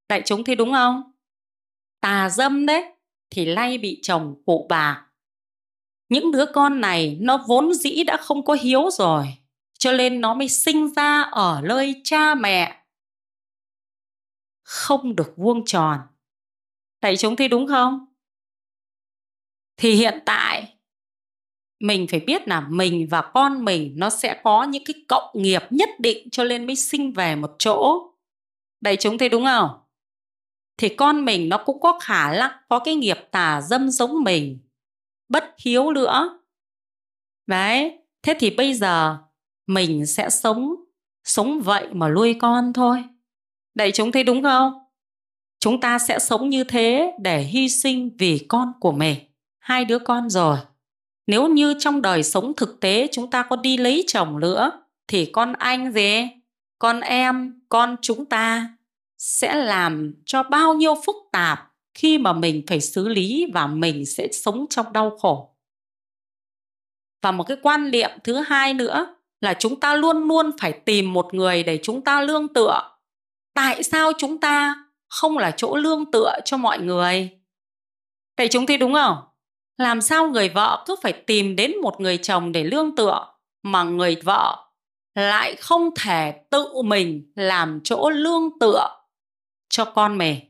Đại 0.08 0.22
chúng 0.24 0.44
thấy 0.44 0.56
đúng 0.56 0.72
không? 0.72 1.02
Tà 2.00 2.28
dâm 2.30 2.66
đấy, 2.66 2.84
thì 3.30 3.44
lay 3.44 3.78
bị 3.78 4.00
chồng 4.02 4.42
cụ 4.46 4.66
bà. 4.68 5.06
Những 6.08 6.32
đứa 6.32 6.46
con 6.46 6.80
này, 6.80 7.18
nó 7.20 7.44
vốn 7.48 7.74
dĩ 7.74 8.04
đã 8.04 8.16
không 8.16 8.44
có 8.44 8.56
hiếu 8.60 8.90
rồi, 8.90 9.26
cho 9.78 9.92
nên 9.92 10.20
nó 10.20 10.34
mới 10.34 10.48
sinh 10.48 10.94
ra 10.94 11.22
ở 11.22 11.60
nơi 11.64 12.00
cha 12.04 12.34
mẹ. 12.34 12.84
Không 14.62 15.16
được 15.16 15.32
vuông 15.36 15.64
tròn. 15.64 16.00
Đại 17.02 17.16
chúng 17.16 17.36
thấy 17.36 17.48
đúng 17.48 17.66
không? 17.66 18.06
Thì 19.76 19.92
hiện 19.92 20.18
tại 20.26 20.76
mình 21.80 22.06
phải 22.10 22.20
biết 22.20 22.48
là 22.48 22.60
mình 22.60 23.08
và 23.10 23.22
con 23.22 23.64
mình 23.64 23.92
nó 23.96 24.10
sẽ 24.10 24.40
có 24.44 24.64
những 24.64 24.84
cái 24.84 24.94
cộng 25.08 25.30
nghiệp 25.34 25.62
nhất 25.70 25.88
định 25.98 26.30
cho 26.30 26.44
nên 26.44 26.66
mới 26.66 26.76
sinh 26.76 27.12
về 27.12 27.36
một 27.36 27.50
chỗ. 27.58 28.06
Đấy 28.80 28.96
chúng 28.96 29.18
thấy 29.18 29.28
đúng 29.28 29.44
không? 29.44 29.70
Thì 30.78 30.88
con 30.88 31.24
mình 31.24 31.48
nó 31.48 31.58
cũng 31.66 31.80
có 31.80 31.98
khả 32.02 32.32
năng 32.32 32.50
có 32.68 32.78
cái 32.78 32.94
nghiệp 32.94 33.18
tà 33.30 33.60
dâm 33.60 33.90
giống 33.90 34.24
mình, 34.24 34.58
bất 35.28 35.44
hiếu 35.64 35.92
nữa. 35.92 36.40
Đấy, 37.46 37.98
thế 38.22 38.34
thì 38.40 38.50
bây 38.50 38.74
giờ 38.74 39.18
mình 39.66 40.06
sẽ 40.06 40.30
sống 40.30 40.74
sống 41.24 41.60
vậy 41.60 41.88
mà 41.92 42.08
nuôi 42.08 42.36
con 42.40 42.72
thôi. 42.72 43.04
Đấy 43.74 43.90
chúng 43.94 44.12
thấy 44.12 44.24
đúng 44.24 44.42
không? 44.42 44.72
Chúng 45.60 45.80
ta 45.80 45.98
sẽ 45.98 46.18
sống 46.18 46.48
như 46.48 46.64
thế 46.64 47.12
để 47.20 47.42
hy 47.42 47.68
sinh 47.68 48.16
vì 48.18 48.46
con 48.48 48.72
của 48.80 48.92
mình. 48.92 49.18
Hai 49.58 49.84
đứa 49.84 49.98
con 49.98 50.30
rồi 50.30 50.58
nếu 51.26 51.48
như 51.48 51.74
trong 51.78 52.02
đời 52.02 52.22
sống 52.22 52.52
thực 52.56 52.80
tế 52.80 53.08
chúng 53.12 53.30
ta 53.30 53.42
có 53.42 53.56
đi 53.56 53.76
lấy 53.76 54.04
chồng 54.06 54.40
nữa 54.40 54.70
thì 55.08 55.26
con 55.26 55.52
anh 55.52 55.92
gì? 55.92 56.28
Con 56.78 57.00
em, 57.00 57.60
con 57.68 57.96
chúng 58.02 58.24
ta 58.24 58.68
sẽ 59.18 59.54
làm 59.54 60.14
cho 60.26 60.42
bao 60.42 60.74
nhiêu 60.74 60.94
phức 61.06 61.16
tạp 61.32 61.72
khi 61.94 62.18
mà 62.18 62.32
mình 62.32 62.64
phải 62.66 62.80
xử 62.80 63.08
lý 63.08 63.46
và 63.54 63.66
mình 63.66 64.06
sẽ 64.06 64.28
sống 64.32 64.66
trong 64.70 64.92
đau 64.92 65.18
khổ. 65.18 65.56
Và 67.22 67.32
một 67.32 67.44
cái 67.44 67.56
quan 67.62 67.90
niệm 67.90 68.10
thứ 68.24 68.34
hai 68.36 68.74
nữa 68.74 69.14
là 69.40 69.54
chúng 69.54 69.80
ta 69.80 69.94
luôn 69.94 70.28
luôn 70.28 70.50
phải 70.60 70.72
tìm 70.72 71.12
một 71.12 71.34
người 71.34 71.62
để 71.62 71.80
chúng 71.82 72.04
ta 72.04 72.20
lương 72.20 72.48
tựa. 72.54 72.82
Tại 73.54 73.82
sao 73.82 74.12
chúng 74.18 74.40
ta 74.40 74.84
không 75.08 75.38
là 75.38 75.50
chỗ 75.50 75.76
lương 75.76 76.10
tựa 76.10 76.32
cho 76.44 76.56
mọi 76.56 76.78
người? 76.78 77.30
Thầy 78.36 78.48
chúng 78.48 78.66
thấy 78.66 78.78
đúng 78.78 78.94
không? 78.94 79.16
Làm 79.80 80.00
sao 80.00 80.28
người 80.28 80.48
vợ 80.48 80.84
cứ 80.86 80.96
phải 81.02 81.12
tìm 81.12 81.56
đến 81.56 81.72
một 81.82 82.00
người 82.00 82.18
chồng 82.18 82.52
để 82.52 82.64
lương 82.64 82.96
tựa 82.96 83.26
mà 83.62 83.82
người 83.82 84.16
vợ 84.22 84.66
lại 85.14 85.56
không 85.56 85.90
thể 85.98 86.32
tự 86.50 86.82
mình 86.84 87.32
làm 87.34 87.80
chỗ 87.84 88.10
lương 88.10 88.58
tựa 88.60 88.88
cho 89.68 89.84
con 89.84 90.18
mình? 90.18 90.40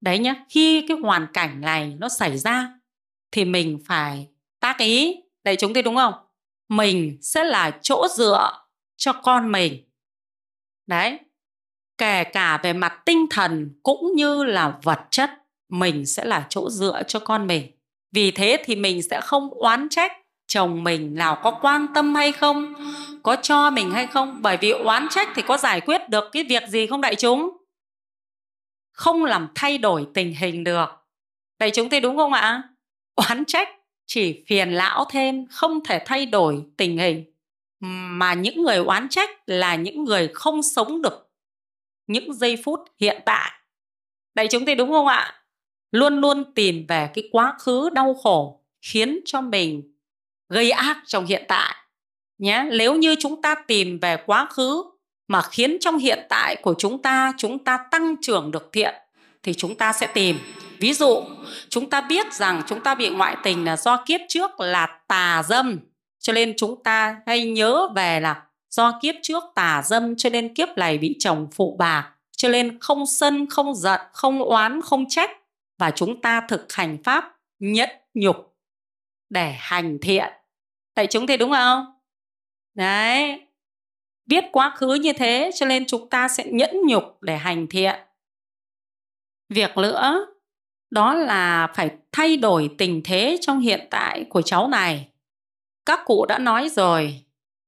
Đấy 0.00 0.18
nhá, 0.18 0.34
khi 0.48 0.84
cái 0.88 0.96
hoàn 1.02 1.26
cảnh 1.32 1.60
này 1.60 1.96
nó 1.98 2.08
xảy 2.08 2.38
ra 2.38 2.72
thì 3.30 3.44
mình 3.44 3.78
phải 3.86 4.28
tác 4.60 4.78
ý. 4.78 5.16
Đấy, 5.44 5.56
chúng 5.58 5.74
tôi 5.74 5.82
đúng 5.82 5.96
không? 5.96 6.14
Mình 6.68 7.18
sẽ 7.22 7.44
là 7.44 7.78
chỗ 7.82 8.06
dựa 8.16 8.50
cho 8.96 9.12
con 9.12 9.52
mình. 9.52 9.90
Đấy, 10.86 11.18
kể 11.98 12.24
cả 12.24 12.60
về 12.62 12.72
mặt 12.72 13.02
tinh 13.04 13.26
thần 13.30 13.80
cũng 13.82 14.12
như 14.14 14.44
là 14.44 14.78
vật 14.82 15.00
chất, 15.10 15.30
mình 15.68 16.06
sẽ 16.06 16.24
là 16.24 16.46
chỗ 16.50 16.70
dựa 16.70 17.02
cho 17.02 17.18
con 17.18 17.46
mình 17.46 17.75
vì 18.12 18.30
thế 18.30 18.62
thì 18.64 18.76
mình 18.76 19.02
sẽ 19.02 19.20
không 19.20 19.50
oán 19.50 19.88
trách 19.88 20.12
chồng 20.46 20.84
mình 20.84 21.14
nào 21.14 21.40
có 21.42 21.58
quan 21.62 21.86
tâm 21.94 22.14
hay 22.14 22.32
không, 22.32 22.74
có 23.22 23.36
cho 23.36 23.70
mình 23.70 23.90
hay 23.90 24.06
không. 24.06 24.38
Bởi 24.42 24.56
vì 24.56 24.70
oán 24.70 25.06
trách 25.10 25.28
thì 25.34 25.42
có 25.42 25.56
giải 25.56 25.80
quyết 25.80 26.08
được 26.08 26.24
cái 26.32 26.44
việc 26.44 26.62
gì 26.68 26.86
không 26.86 27.00
đại 27.00 27.14
chúng? 27.14 27.56
Không 28.92 29.24
làm 29.24 29.48
thay 29.54 29.78
đổi 29.78 30.06
tình 30.14 30.34
hình 30.34 30.64
được. 30.64 30.86
Đại 31.58 31.70
chúng 31.70 31.90
thấy 31.90 32.00
đúng 32.00 32.16
không 32.16 32.32
ạ? 32.32 32.62
Oán 33.14 33.44
trách 33.44 33.68
chỉ 34.06 34.44
phiền 34.46 34.70
lão 34.70 35.04
thêm, 35.10 35.46
không 35.50 35.84
thể 35.84 36.02
thay 36.06 36.26
đổi 36.26 36.62
tình 36.76 36.98
hình. 36.98 37.24
Mà 38.18 38.34
những 38.34 38.62
người 38.62 38.76
oán 38.76 39.08
trách 39.08 39.30
là 39.46 39.74
những 39.74 40.04
người 40.04 40.28
không 40.34 40.62
sống 40.62 41.02
được 41.02 41.30
những 42.06 42.34
giây 42.34 42.56
phút 42.64 42.80
hiện 43.00 43.22
tại. 43.26 43.52
Đại 44.34 44.48
chúng 44.50 44.66
thấy 44.66 44.74
đúng 44.74 44.90
không 44.90 45.06
ạ? 45.06 45.34
Luôn 45.92 46.20
luôn 46.20 46.54
tìm 46.54 46.86
về 46.88 47.10
cái 47.14 47.28
quá 47.32 47.54
khứ 47.58 47.90
đau 47.90 48.14
khổ 48.14 48.60
khiến 48.82 49.20
cho 49.24 49.40
mình 49.40 49.82
gây 50.48 50.70
ác 50.70 50.98
trong 51.06 51.26
hiện 51.26 51.44
tại, 51.48 51.74
nhé. 52.38 52.66
Nếu 52.72 52.94
như 52.94 53.14
chúng 53.18 53.42
ta 53.42 53.54
tìm 53.66 53.98
về 53.98 54.16
quá 54.26 54.46
khứ 54.50 54.84
mà 55.28 55.42
khiến 55.42 55.76
trong 55.80 55.98
hiện 55.98 56.18
tại 56.28 56.56
của 56.56 56.74
chúng 56.78 57.02
ta 57.02 57.32
chúng 57.38 57.64
ta 57.64 57.78
tăng 57.90 58.16
trưởng 58.22 58.50
được 58.50 58.70
thiện 58.72 58.94
thì 59.42 59.54
chúng 59.54 59.74
ta 59.74 59.92
sẽ 59.92 60.06
tìm. 60.06 60.38
Ví 60.78 60.92
dụ, 60.92 61.22
chúng 61.68 61.90
ta 61.90 62.00
biết 62.00 62.32
rằng 62.32 62.62
chúng 62.66 62.80
ta 62.80 62.94
bị 62.94 63.08
ngoại 63.08 63.36
tình 63.42 63.64
là 63.64 63.76
do 63.76 64.04
kiếp 64.06 64.20
trước 64.28 64.60
là 64.60 65.00
tà 65.08 65.42
dâm, 65.48 65.78
cho 66.18 66.32
nên 66.32 66.54
chúng 66.56 66.82
ta 66.82 67.16
hay 67.26 67.50
nhớ 67.50 67.88
về 67.94 68.20
là 68.20 68.42
do 68.70 68.98
kiếp 69.02 69.14
trước 69.22 69.44
tà 69.54 69.82
dâm, 69.84 70.16
cho 70.16 70.30
nên 70.30 70.54
kiếp 70.54 70.68
này 70.76 70.98
bị 70.98 71.16
chồng 71.18 71.48
phụ 71.54 71.76
bạc 71.78 72.12
cho 72.36 72.48
nên 72.48 72.78
không 72.80 73.06
sân, 73.06 73.46
không 73.50 73.74
giận, 73.74 74.00
không 74.12 74.42
oán, 74.42 74.80
không 74.82 75.04
trách 75.08 75.30
và 75.78 75.90
chúng 75.90 76.20
ta 76.20 76.40
thực 76.48 76.72
hành 76.72 77.02
pháp 77.02 77.38
nhẫn 77.58 77.90
nhục 78.14 78.56
để 79.30 79.54
hành 79.58 79.98
thiện. 80.02 80.32
Tại 80.94 81.06
chúng 81.06 81.26
thì 81.26 81.36
đúng 81.36 81.50
không? 81.50 81.86
Đấy. 82.74 83.42
Biết 84.26 84.44
quá 84.52 84.74
khứ 84.76 84.94
như 84.94 85.12
thế 85.12 85.50
cho 85.54 85.66
nên 85.66 85.86
chúng 85.86 86.08
ta 86.10 86.28
sẽ 86.28 86.44
nhẫn 86.44 86.76
nhục 86.86 87.22
để 87.22 87.36
hành 87.36 87.66
thiện. 87.66 87.94
Việc 89.48 89.76
nữa, 89.76 90.26
đó 90.90 91.14
là 91.14 91.72
phải 91.74 91.90
thay 92.12 92.36
đổi 92.36 92.70
tình 92.78 93.00
thế 93.04 93.38
trong 93.40 93.60
hiện 93.60 93.86
tại 93.90 94.24
của 94.28 94.42
cháu 94.42 94.68
này. 94.68 95.08
Các 95.86 96.00
cụ 96.04 96.26
đã 96.28 96.38
nói 96.38 96.68
rồi 96.68 97.24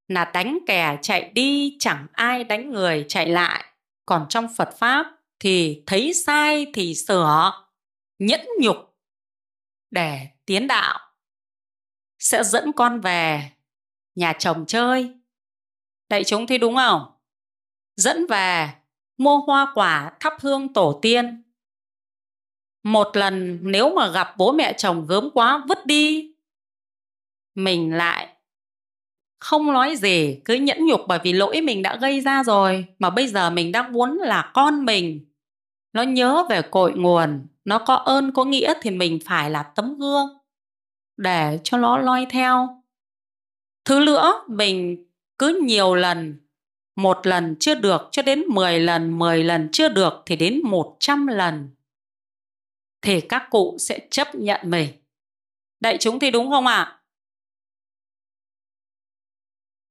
là 0.08 0.24
đánh 0.24 0.58
kẻ 0.66 0.98
chạy 1.02 1.30
đi 1.34 1.76
chẳng 1.80 2.06
ai 2.12 2.44
đánh 2.44 2.70
người 2.70 3.04
chạy 3.08 3.26
lại. 3.26 3.64
Còn 4.06 4.26
trong 4.28 4.46
phật 4.56 4.78
pháp 4.78 5.06
thì 5.40 5.82
thấy 5.86 6.12
sai 6.12 6.66
thì 6.74 6.94
sửa 6.94 7.67
nhẫn 8.18 8.40
nhục 8.61 8.76
để 9.90 10.26
tiến 10.44 10.66
đạo, 10.66 10.98
sẽ 12.18 12.44
dẫn 12.44 12.72
con 12.72 13.00
về 13.00 13.50
nhà 14.14 14.33
chồng 14.33 14.66
chơi. 14.66 15.14
Đại 16.09 16.24
chúng 16.24 16.46
thấy 16.46 16.59
đúng 16.59 16.76
không? 16.76 17.02
Dẫn 17.96 18.26
về 18.26 18.68
mua 19.16 19.38
hoa 19.38 19.72
quả 19.74 20.12
thắp 20.20 20.33
hương 20.40 20.72
tổ 20.72 20.98
tiên. 21.02 21.42
Một 22.83 23.16
lần 23.16 23.59
nếu 23.62 23.94
mà 23.94 24.09
gặp 24.09 24.35
bố 24.37 24.52
mẹ 24.52 24.72
chồng 24.72 25.07
gớm 25.09 25.31
quá, 25.35 25.64
vứt 25.68 25.87
đi. 25.87 26.35
Mình 27.54 27.94
lại 27.94 28.35
không 29.38 29.72
nói 29.72 29.96
gì, 29.96 30.40
cứ 30.44 30.54
nhẫn 30.54 30.87
nhục 30.87 31.00
bởi 31.09 31.18
vì 31.22 31.33
lỗi 31.33 31.61
mình 31.61 31.83
đã 31.83 31.96
gây 31.96 32.20
ra 32.20 32.44
rồi, 32.44 32.87
mà 32.98 33.11
bây 33.11 33.26
giờ 33.28 33.50
mình 33.50 33.72
đang 33.72 33.92
muốn 33.92 34.18
là 34.18 34.50
con 34.54 34.85
mình. 34.85 35.33
Nó 35.92 36.02
nhớ 36.02 36.46
về 36.50 36.62
cội 36.62 36.92
nguồn 36.92 37.46
nó 37.68 37.78
có 37.78 37.94
ơn, 37.94 38.33
có 38.33 38.44
nghĩa 38.44 38.74
thì 38.83 38.90
mình 38.90 39.18
phải 39.24 39.50
là 39.50 39.62
tấm 39.62 39.98
gương 39.98 40.38
để 41.16 41.61
cho 41.64 41.78
nó 41.78 41.98
loi 41.98 42.26
theo. 42.31 42.83
Thứ 43.85 44.00
nữa, 44.00 44.44
mình 44.48 45.07
cứ 45.38 45.61
nhiều 45.64 45.94
lần, 45.94 46.40
một 46.96 47.26
lần 47.26 47.57
chưa 47.61 47.74
được, 47.74 48.09
cho 48.12 48.22
đến 48.22 48.44
10 48.48 48.81
lần 48.81 49.18
10 49.18 49.44
lần 49.44 49.68
chưa 49.72 49.88
được 49.88 50.12
thì 50.26 50.37
đến 50.37 50.61
100 50.64 51.26
lần 51.26 51.70
thì 53.02 53.20
các 53.20 53.46
cụ 53.50 53.76
sẽ 53.81 53.98
chấp 54.11 54.35
nhận 54.35 54.70
mình. 54.70 54.88
Đại 55.81 55.98
chúng 55.98 56.18
thì 56.18 56.31
đúng 56.31 56.50
không 56.50 56.66
ạ? 56.66 56.83
À? 56.83 56.94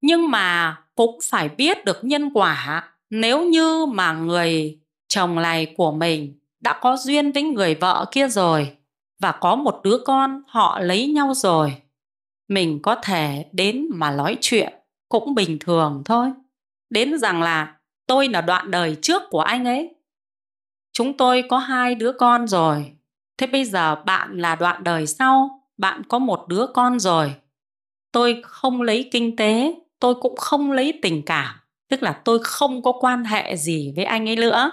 nhưng 0.00 0.30
mà 0.30 0.76
cũng 0.94 1.18
phải 1.22 1.48
biết 1.48 1.84
được 1.84 1.98
nhân 2.02 2.30
quả. 2.34 2.88
Nếu 3.10 3.44
như 3.44 3.86
mà 3.86 4.12
người 4.12 4.78
chồng 5.08 5.34
này 5.34 5.74
của 5.76 5.92
mình 5.92 6.38
đã 6.60 6.78
có 6.80 6.96
duyên 6.96 7.32
với 7.32 7.42
người 7.42 7.74
vợ 7.74 8.06
kia 8.10 8.28
rồi 8.28 8.76
và 9.18 9.32
có 9.32 9.56
một 9.56 9.80
đứa 9.84 9.98
con 10.06 10.42
họ 10.46 10.78
lấy 10.80 11.06
nhau 11.06 11.34
rồi. 11.34 11.82
Mình 12.48 12.82
có 12.82 12.94
thể 12.94 13.44
đến 13.52 13.86
mà 13.90 14.10
nói 14.10 14.36
chuyện 14.40 14.72
cũng 15.08 15.34
bình 15.34 15.58
thường 15.58 16.02
thôi. 16.04 16.32
Đến 16.90 17.18
rằng 17.18 17.42
là 17.42 17.76
tôi 18.06 18.28
là 18.28 18.40
đoạn 18.40 18.70
đời 18.70 18.96
trước 19.02 19.22
của 19.30 19.40
anh 19.40 19.64
ấy. 19.64 19.94
Chúng 20.92 21.16
tôi 21.16 21.44
có 21.48 21.58
hai 21.58 21.94
đứa 21.94 22.12
con 22.12 22.48
rồi. 22.48 22.92
Thế 23.38 23.46
bây 23.46 23.64
giờ 23.64 23.94
bạn 23.94 24.38
là 24.38 24.56
đoạn 24.56 24.84
đời 24.84 25.06
sau, 25.06 25.62
bạn 25.76 26.02
có 26.08 26.18
một 26.18 26.48
đứa 26.48 26.66
con 26.74 27.00
rồi. 27.00 27.34
Tôi 28.12 28.40
không 28.44 28.82
lấy 28.82 29.08
kinh 29.12 29.36
tế, 29.36 29.74
tôi 30.00 30.14
cũng 30.14 30.36
không 30.36 30.72
lấy 30.72 30.98
tình 31.02 31.22
cảm. 31.22 31.54
Tức 31.88 32.02
là 32.02 32.12
tôi 32.24 32.38
không 32.42 32.82
có 32.82 32.92
quan 33.00 33.24
hệ 33.24 33.56
gì 33.56 33.92
với 33.96 34.04
anh 34.04 34.28
ấy 34.28 34.36
nữa 34.36 34.70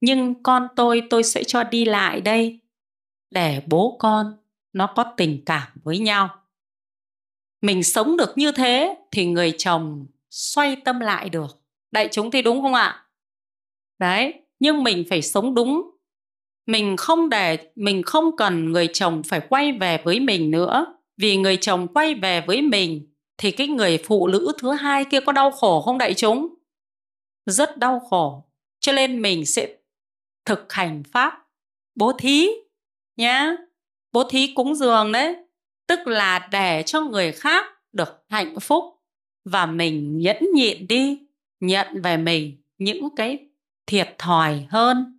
nhưng 0.00 0.42
con 0.42 0.68
tôi 0.76 1.02
tôi 1.10 1.22
sẽ 1.22 1.44
cho 1.44 1.64
đi 1.64 1.84
lại 1.84 2.20
đây, 2.20 2.60
để 3.30 3.62
bố 3.66 3.96
con 3.98 4.36
nó 4.72 4.92
có 4.96 5.04
tình 5.16 5.42
cảm 5.46 5.68
với 5.84 5.98
nhau. 5.98 6.28
Mình 7.62 7.82
sống 7.82 8.16
được 8.16 8.38
như 8.38 8.52
thế 8.52 8.96
thì 9.10 9.26
người 9.26 9.52
chồng 9.58 10.06
xoay 10.30 10.76
tâm 10.76 11.00
lại 11.00 11.28
được. 11.28 11.62
Đại 11.90 12.08
chúng 12.12 12.30
thì 12.30 12.42
đúng 12.42 12.62
không 12.62 12.74
ạ? 12.74 13.06
Đấy, 13.98 14.34
nhưng 14.58 14.84
mình 14.84 15.04
phải 15.10 15.22
sống 15.22 15.54
đúng. 15.54 15.90
Mình 16.66 16.96
không 16.96 17.28
để, 17.28 17.70
mình 17.74 18.02
không 18.02 18.36
cần 18.36 18.72
người 18.72 18.88
chồng 18.92 19.22
phải 19.22 19.40
quay 19.48 19.72
về 19.72 19.98
với 20.04 20.20
mình 20.20 20.50
nữa. 20.50 20.86
Vì 21.16 21.36
người 21.36 21.56
chồng 21.56 21.88
quay 21.94 22.14
về 22.14 22.44
với 22.46 22.62
mình 22.62 23.14
thì 23.38 23.50
cái 23.50 23.68
người 23.68 23.98
phụ 24.04 24.26
nữ 24.26 24.52
thứ 24.58 24.72
hai 24.72 25.04
kia 25.04 25.20
có 25.20 25.32
đau 25.32 25.50
khổ 25.50 25.80
không 25.80 25.98
đại 25.98 26.14
chúng? 26.14 26.54
Rất 27.46 27.78
đau 27.78 28.00
khổ. 28.10 28.44
Cho 28.80 28.92
nên 28.92 29.22
mình 29.22 29.46
sẽ 29.46 29.76
thực 30.44 30.72
hành 30.72 31.02
pháp 31.12 31.46
bố 31.94 32.12
thí 32.12 32.48
nhá. 33.16 33.56
Bố 34.12 34.24
thí 34.24 34.54
cúng 34.54 34.74
dường 34.74 35.12
đấy, 35.12 35.36
tức 35.86 36.06
là 36.06 36.48
để 36.50 36.82
cho 36.86 37.00
người 37.00 37.32
khác 37.32 37.66
được 37.92 38.24
hạnh 38.28 38.60
phúc 38.60 38.84
và 39.44 39.66
mình 39.66 40.18
nhẫn 40.18 40.36
nhịn 40.54 40.86
đi, 40.86 41.18
nhận 41.60 42.02
về 42.02 42.16
mình 42.16 42.62
những 42.78 43.08
cái 43.16 43.38
thiệt 43.86 44.14
thòi 44.18 44.66
hơn. 44.70 45.18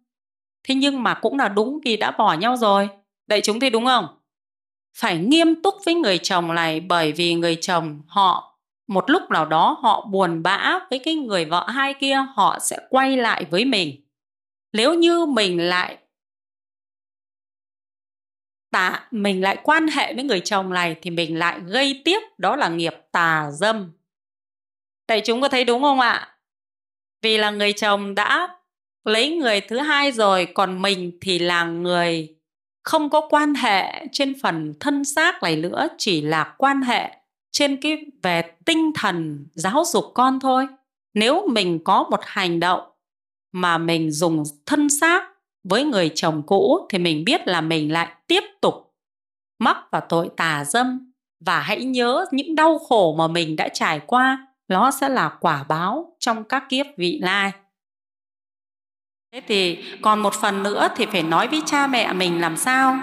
Thế 0.63 0.75
nhưng 0.75 1.03
mà 1.03 1.13
cũng 1.13 1.39
là 1.39 1.49
đúng 1.49 1.79
vì 1.85 1.97
đã 1.97 2.11
bỏ 2.11 2.33
nhau 2.33 2.57
rồi. 2.57 2.89
Đại 3.27 3.41
chúng 3.41 3.59
thì 3.59 3.69
đúng 3.69 3.85
không? 3.85 4.07
Phải 4.97 5.17
nghiêm 5.17 5.61
túc 5.61 5.73
với 5.85 5.95
người 5.95 6.17
chồng 6.17 6.55
này 6.55 6.79
bởi 6.79 7.11
vì 7.11 7.33
người 7.33 7.57
chồng 7.61 8.01
họ, 8.07 8.59
một 8.87 9.09
lúc 9.09 9.21
nào 9.29 9.45
đó 9.45 9.77
họ 9.81 10.05
buồn 10.11 10.43
bã 10.43 10.79
với 10.89 10.99
cái 10.99 11.15
người 11.15 11.45
vợ 11.45 11.67
hai 11.69 11.93
kia, 11.93 12.25
họ 12.35 12.59
sẽ 12.59 12.77
quay 12.89 13.17
lại 13.17 13.45
với 13.49 13.65
mình 13.65 14.00
nếu 14.73 14.93
như 14.93 15.25
mình 15.25 15.69
lại 15.69 15.97
tà, 18.71 19.07
mình 19.11 19.41
lại 19.41 19.57
quan 19.63 19.87
hệ 19.87 20.13
với 20.13 20.23
người 20.23 20.39
chồng 20.39 20.69
này 20.69 20.95
thì 21.01 21.09
mình 21.09 21.39
lại 21.39 21.59
gây 21.65 22.01
tiếp 22.05 22.19
đó 22.37 22.55
là 22.55 22.69
nghiệp 22.69 22.93
tà 23.11 23.49
dâm. 23.51 23.91
Đại 25.07 25.21
chúng 25.25 25.41
có 25.41 25.49
thấy 25.49 25.65
đúng 25.65 25.81
không 25.81 25.99
ạ? 25.99 26.35
Vì 27.21 27.37
là 27.37 27.51
người 27.51 27.73
chồng 27.73 28.15
đã 28.15 28.57
lấy 29.05 29.29
người 29.29 29.61
thứ 29.61 29.77
hai 29.77 30.11
rồi, 30.11 30.47
còn 30.53 30.81
mình 30.81 31.17
thì 31.21 31.39
là 31.39 31.63
người 31.63 32.35
không 32.83 33.09
có 33.09 33.27
quan 33.29 33.53
hệ 33.53 34.05
trên 34.11 34.33
phần 34.41 34.73
thân 34.79 35.05
xác 35.05 35.43
này 35.43 35.55
nữa, 35.55 35.87
chỉ 35.97 36.21
là 36.21 36.55
quan 36.57 36.81
hệ 36.81 37.11
trên 37.51 37.81
cái 37.81 38.05
về 38.23 38.41
tinh 38.65 38.91
thần 38.95 39.47
giáo 39.53 39.83
dục 39.85 40.05
con 40.13 40.39
thôi. 40.39 40.67
Nếu 41.13 41.47
mình 41.47 41.83
có 41.83 42.03
một 42.03 42.19
hành 42.23 42.59
động 42.59 42.90
mà 43.51 43.77
mình 43.77 44.11
dùng 44.11 44.43
thân 44.65 44.89
xác 44.89 45.23
với 45.63 45.83
người 45.83 46.11
chồng 46.15 46.43
cũ 46.45 46.87
thì 46.89 46.97
mình 46.97 47.25
biết 47.25 47.47
là 47.47 47.61
mình 47.61 47.91
lại 47.91 48.15
tiếp 48.27 48.43
tục 48.61 48.95
mắc 49.59 49.77
vào 49.91 50.01
tội 50.09 50.29
tà 50.37 50.63
dâm. 50.65 51.13
Và 51.45 51.59
hãy 51.59 51.83
nhớ 51.83 52.25
những 52.31 52.55
đau 52.55 52.79
khổ 52.79 53.15
mà 53.17 53.27
mình 53.27 53.55
đã 53.55 53.69
trải 53.73 53.99
qua, 53.99 54.47
nó 54.67 54.91
sẽ 54.91 55.09
là 55.09 55.37
quả 55.39 55.63
báo 55.63 56.15
trong 56.19 56.43
các 56.43 56.63
kiếp 56.69 56.85
vị 56.97 57.19
lai. 57.21 57.51
Thế 59.33 59.41
thì 59.47 59.83
còn 60.01 60.19
một 60.19 60.33
phần 60.33 60.63
nữa 60.63 60.87
thì 60.95 61.05
phải 61.05 61.23
nói 61.23 61.47
với 61.47 61.61
cha 61.65 61.87
mẹ 61.87 62.13
mình 62.13 62.41
làm 62.41 62.57
sao? 62.57 62.97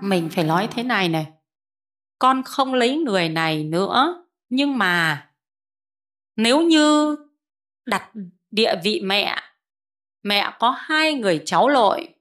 Mình 0.00 0.28
phải 0.32 0.44
nói 0.44 0.68
thế 0.70 0.82
này 0.82 1.08
này, 1.08 1.26
con 2.18 2.42
không 2.42 2.74
lấy 2.74 2.96
người 2.96 3.28
này 3.28 3.64
nữa, 3.64 4.24
nhưng 4.48 4.78
mà 4.78 5.26
nếu 6.36 6.62
như 6.62 7.16
đặt 7.86 8.10
địa 8.50 8.74
vị 8.84 9.00
mẹ. 9.04 9.36
Mẹ 10.22 10.52
có 10.58 10.70
hai 10.78 11.14
người 11.14 11.42
cháu 11.46 11.68
lội, 11.68 12.14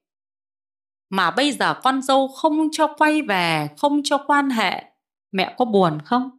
mà 1.09 1.31
bây 1.31 1.51
giờ 1.51 1.73
con 1.73 2.01
dâu 2.01 2.27
không 2.27 2.67
cho 2.71 2.87
quay 2.97 3.21
về, 3.21 3.69
không 3.77 4.01
cho 4.03 4.17
quan 4.27 4.49
hệ. 4.49 4.83
Mẹ 5.31 5.55
có 5.57 5.65
buồn 5.65 5.99
không? 6.05 6.29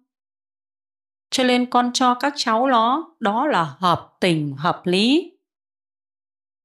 Cho 1.30 1.44
nên 1.44 1.70
con 1.70 1.90
cho 1.92 2.14
các 2.14 2.32
cháu 2.36 2.66
nó, 2.66 3.14
đó 3.20 3.46
là 3.46 3.74
hợp 3.78 4.12
tình, 4.20 4.56
hợp 4.56 4.82
lý. 4.84 5.32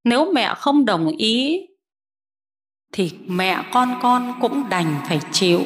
Nếu 0.03 0.33
mẹ 0.33 0.53
không 0.57 0.85
đồng 0.85 1.07
ý, 1.07 1.61
thì 2.91 3.11
mẹ 3.27 3.63
con 3.73 3.99
con 4.01 4.33
cũng 4.41 4.69
đành 4.69 5.01
phải 5.07 5.19
chịu. 5.31 5.61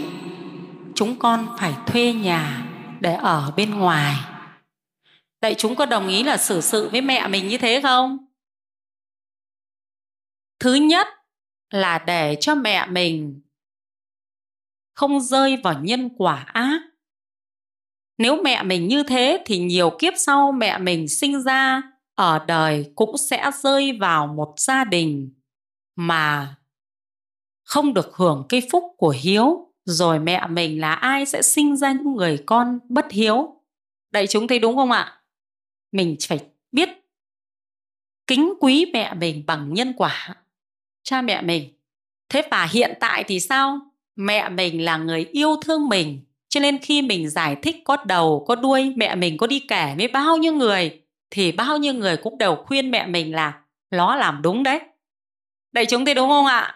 Chúng 0.95 1.19
con 1.19 1.47
phải 1.59 1.73
thuê 1.85 2.13
nhà 2.13 2.65
để 2.99 3.13
ở 3.15 3.53
bên 3.57 3.79
ngoài 3.79 4.15
vậy 5.41 5.55
chúng 5.57 5.75
có 5.75 5.85
đồng 5.85 6.07
ý 6.07 6.23
là 6.23 6.37
xử 6.37 6.61
sự 6.61 6.89
với 6.89 7.01
mẹ 7.01 7.27
mình 7.27 7.47
như 7.47 7.57
thế 7.57 7.81
không? 7.81 8.17
Thứ 10.59 10.73
nhất 10.73 11.07
là 11.69 11.99
để 12.07 12.37
cho 12.41 12.55
mẹ 12.55 12.85
mình 12.85 13.41
không 14.93 15.21
rơi 15.21 15.57
vào 15.57 15.73
nhân 15.81 16.09
quả 16.17 16.43
ác. 16.53 16.81
Nếu 18.17 18.43
mẹ 18.43 18.63
mình 18.63 18.87
như 18.87 19.03
thế 19.03 19.43
thì 19.45 19.59
nhiều 19.59 19.97
kiếp 19.99 20.13
sau 20.17 20.51
mẹ 20.51 20.77
mình 20.77 21.07
sinh 21.07 21.43
ra 21.43 21.81
ở 22.15 22.45
đời 22.47 22.91
cũng 22.95 23.17
sẽ 23.17 23.51
rơi 23.63 23.97
vào 23.99 24.27
một 24.27 24.53
gia 24.57 24.83
đình 24.83 25.33
mà 25.95 26.55
không 27.63 27.93
được 27.93 28.15
hưởng 28.15 28.45
cái 28.49 28.61
phúc 28.71 28.83
của 28.97 29.15
hiếu. 29.21 29.65
Rồi 29.85 30.19
mẹ 30.19 30.47
mình 30.47 30.81
là 30.81 30.93
ai 30.93 31.25
sẽ 31.25 31.41
sinh 31.41 31.77
ra 31.77 31.91
những 31.91 32.13
người 32.13 32.43
con 32.45 32.79
bất 32.89 33.11
hiếu? 33.11 33.63
Đại 34.11 34.27
chúng 34.27 34.47
thấy 34.47 34.59
đúng 34.59 34.75
không 34.75 34.91
ạ? 34.91 35.18
Mình 35.91 36.15
phải 36.27 36.39
biết 36.71 36.89
kính 38.27 38.53
quý 38.59 38.85
mẹ 38.93 39.13
mình 39.13 39.43
bằng 39.47 39.73
nhân 39.73 39.93
quả. 39.97 40.35
Cha 41.03 41.21
mẹ 41.21 41.41
mình. 41.41 41.73
Thế 42.29 42.41
và 42.51 42.67
hiện 42.71 42.93
tại 42.99 43.23
thì 43.23 43.39
sao? 43.39 43.79
Mẹ 44.15 44.49
mình 44.49 44.85
là 44.85 44.97
người 44.97 45.25
yêu 45.31 45.55
thương 45.61 45.89
mình. 45.89 46.21
Cho 46.49 46.59
nên 46.59 46.77
khi 46.77 47.01
mình 47.01 47.29
giải 47.29 47.55
thích 47.55 47.75
có 47.83 47.97
đầu, 48.05 48.45
có 48.47 48.55
đuôi, 48.55 48.93
mẹ 48.97 49.15
mình 49.15 49.37
có 49.37 49.47
đi 49.47 49.59
kể 49.59 49.95
với 49.97 50.07
bao 50.07 50.37
nhiêu 50.37 50.53
người, 50.53 51.01
thì 51.29 51.51
bao 51.51 51.77
nhiêu 51.77 51.93
người 51.93 52.17
cũng 52.17 52.37
đều 52.37 52.55
khuyên 52.55 52.91
mẹ 52.91 53.07
mình 53.07 53.35
là 53.35 53.61
nó 53.91 54.15
làm 54.15 54.41
đúng 54.41 54.63
đấy. 54.63 54.79
Đại 55.71 55.85
chúng 55.85 56.05
thấy 56.05 56.15
đúng 56.15 56.29
không 56.29 56.45
ạ? 56.45 56.75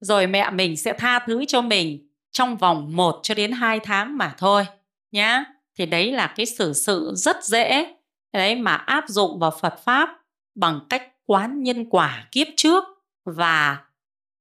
Rồi 0.00 0.26
mẹ 0.26 0.50
mình 0.50 0.76
sẽ 0.76 0.92
tha 0.92 1.18
thứ 1.18 1.44
cho 1.44 1.60
mình 1.60 2.08
trong 2.32 2.56
vòng 2.56 2.96
1 2.96 3.20
cho 3.22 3.34
đến 3.34 3.52
2 3.52 3.80
tháng 3.80 4.18
mà 4.18 4.34
thôi 4.38 4.66
nhá. 5.10 5.44
Thì 5.78 5.86
đấy 5.86 6.12
là 6.12 6.26
cái 6.36 6.46
xử 6.46 6.72
sự 6.72 7.12
rất 7.14 7.44
dễ 7.44 7.94
đấy, 8.32 8.54
mà 8.54 8.74
áp 8.74 9.04
dụng 9.08 9.38
vào 9.38 9.50
Phật 9.60 9.74
pháp 9.84 10.22
bằng 10.54 10.80
cách 10.88 11.08
quán 11.26 11.62
nhân 11.62 11.84
quả 11.90 12.28
kiếp 12.32 12.46
trước 12.56 12.84
và 13.24 13.78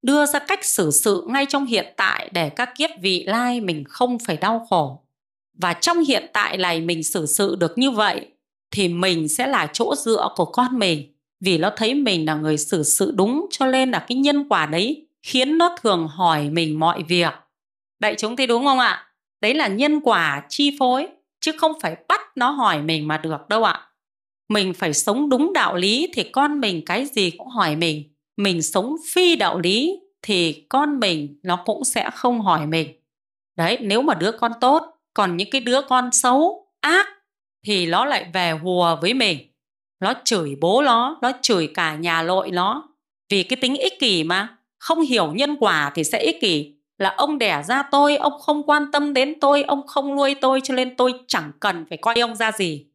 đưa 0.01 0.25
ra 0.25 0.39
cách 0.39 0.65
xử 0.65 0.91
sự 0.91 1.25
ngay 1.27 1.45
trong 1.49 1.65
hiện 1.65 1.93
tại 1.97 2.29
để 2.33 2.49
các 2.49 2.69
kiếp 2.75 2.89
vị 3.01 3.23
lai 3.27 3.61
mình 3.61 3.83
không 3.87 4.17
phải 4.19 4.37
đau 4.37 4.67
khổ. 4.69 5.01
Và 5.53 5.73
trong 5.73 5.99
hiện 5.99 6.25
tại 6.33 6.57
này 6.57 6.81
mình 6.81 7.03
xử 7.03 7.25
sự 7.25 7.55
được 7.55 7.77
như 7.77 7.91
vậy 7.91 8.27
thì 8.71 8.87
mình 8.87 9.27
sẽ 9.27 9.47
là 9.47 9.67
chỗ 9.73 9.95
dựa 9.95 10.29
của 10.35 10.45
con 10.45 10.79
mình. 10.79 11.13
Vì 11.39 11.57
nó 11.57 11.71
thấy 11.75 11.93
mình 11.93 12.25
là 12.25 12.35
người 12.35 12.57
xử 12.57 12.83
sự 12.83 13.11
đúng, 13.15 13.45
cho 13.51 13.65
nên 13.65 13.91
là 13.91 14.05
cái 14.07 14.17
nhân 14.17 14.49
quả 14.49 14.65
đấy 14.65 15.07
khiến 15.23 15.57
nó 15.57 15.75
thường 15.81 16.07
hỏi 16.07 16.49
mình 16.49 16.79
mọi 16.79 17.03
việc. 17.03 17.33
Đại 17.99 18.15
chúng 18.17 18.35
thấy 18.35 18.47
đúng 18.47 18.65
không 18.65 18.79
ạ? 18.79 19.07
Đấy 19.41 19.53
là 19.53 19.67
nhân 19.67 19.99
quả 19.99 20.43
chi 20.49 20.75
phối 20.79 21.07
chứ 21.41 21.51
không 21.57 21.71
phải 21.81 21.95
bắt 22.07 22.21
nó 22.35 22.49
hỏi 22.49 22.81
mình 22.81 23.07
mà 23.07 23.17
được 23.17 23.49
đâu 23.49 23.63
ạ. 23.63 23.87
Mình 24.49 24.73
phải 24.73 24.93
sống 24.93 25.29
đúng 25.29 25.53
đạo 25.53 25.75
lý 25.75 26.07
thì 26.13 26.23
con 26.23 26.59
mình 26.59 26.85
cái 26.85 27.05
gì 27.05 27.31
cũng 27.31 27.47
hỏi 27.47 27.75
mình. 27.75 28.03
Mình 28.37 28.61
sống 28.61 28.95
phi 29.11 29.35
đạo 29.35 29.59
lý 29.59 29.99
thì 30.21 30.65
con 30.69 30.99
mình 30.99 31.39
nó 31.43 31.63
cũng 31.65 31.83
sẽ 31.83 32.09
không 32.13 32.41
hỏi 32.41 32.67
mình. 32.67 32.87
Đấy, 33.57 33.77
nếu 33.81 34.01
mà 34.01 34.13
đứa 34.13 34.31
con 34.31 34.51
tốt, 34.61 34.83
còn 35.13 35.37
những 35.37 35.49
cái 35.51 35.61
đứa 35.61 35.81
con 35.81 36.11
xấu, 36.11 36.67
ác 36.81 37.07
thì 37.65 37.85
nó 37.85 38.05
lại 38.05 38.31
về 38.33 38.51
hùa 38.51 38.97
với 39.01 39.13
mình. 39.13 39.37
Nó 39.99 40.13
chửi 40.23 40.55
bố 40.61 40.81
nó 40.81 41.17
nó 41.21 41.31
chửi 41.41 41.67
cả 41.73 41.95
nhà 41.95 42.21
lội 42.21 42.51
nó. 42.51 42.89
Vì 43.29 43.43
cái 43.43 43.57
tính 43.61 43.75
ích 43.75 43.99
kỷ 43.99 44.23
mà, 44.23 44.57
không 44.77 45.01
hiểu 45.01 45.31
nhân 45.31 45.55
quả 45.59 45.91
thì 45.95 46.03
sẽ 46.03 46.19
ích 46.19 46.41
kỷ 46.41 46.75
là 47.01 47.13
ông 47.17 47.37
đẻ 47.37 47.63
ra 47.63 47.83
tôi, 47.91 48.15
ông 48.15 48.39
không 48.39 48.63
quan 48.63 48.91
tâm 48.91 49.13
đến 49.13 49.39
tôi, 49.39 49.63
ông 49.63 49.87
không 49.87 50.15
nuôi 50.15 50.35
tôi, 50.41 50.61
cho 50.63 50.73
nên 50.73 50.95
tôi 50.95 51.13
chẳng 51.27 51.51
cần 51.59 51.85
phải 51.89 51.97
coi 51.97 52.15
ông 52.15 52.35
ra 52.35 52.51
gì. 52.51 52.85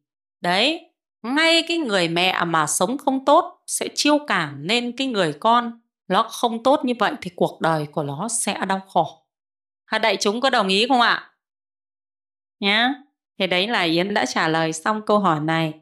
Đấy, 0.41 0.91
ngay 1.23 1.63
cái 1.67 1.77
người 1.77 2.07
mẹ 2.07 2.43
mà 2.45 2.67
sống 2.67 2.97
không 2.97 3.25
tốt 3.25 3.63
sẽ 3.67 3.87
chiêu 3.95 4.17
cảm 4.27 4.67
nên 4.67 4.97
cái 4.97 5.07
người 5.07 5.33
con 5.33 5.81
nó 6.07 6.23
không 6.23 6.63
tốt 6.63 6.85
như 6.85 6.93
vậy 6.99 7.13
thì 7.21 7.31
cuộc 7.35 7.61
đời 7.61 7.87
của 7.91 8.03
nó 8.03 8.27
sẽ 8.27 8.59
đau 8.67 8.79
khổ. 8.87 9.27
Hai 9.85 9.99
đại 9.99 10.17
chúng 10.17 10.41
có 10.41 10.49
đồng 10.49 10.67
ý 10.67 10.87
không 10.87 11.01
ạ? 11.01 11.31
Nhá, 12.59 12.93
thì 13.39 13.47
đấy 13.47 13.67
là 13.67 13.81
yến 13.81 14.13
đã 14.13 14.25
trả 14.25 14.47
lời 14.47 14.73
xong 14.73 15.01
câu 15.05 15.19
hỏi 15.19 15.39
này. 15.39 15.73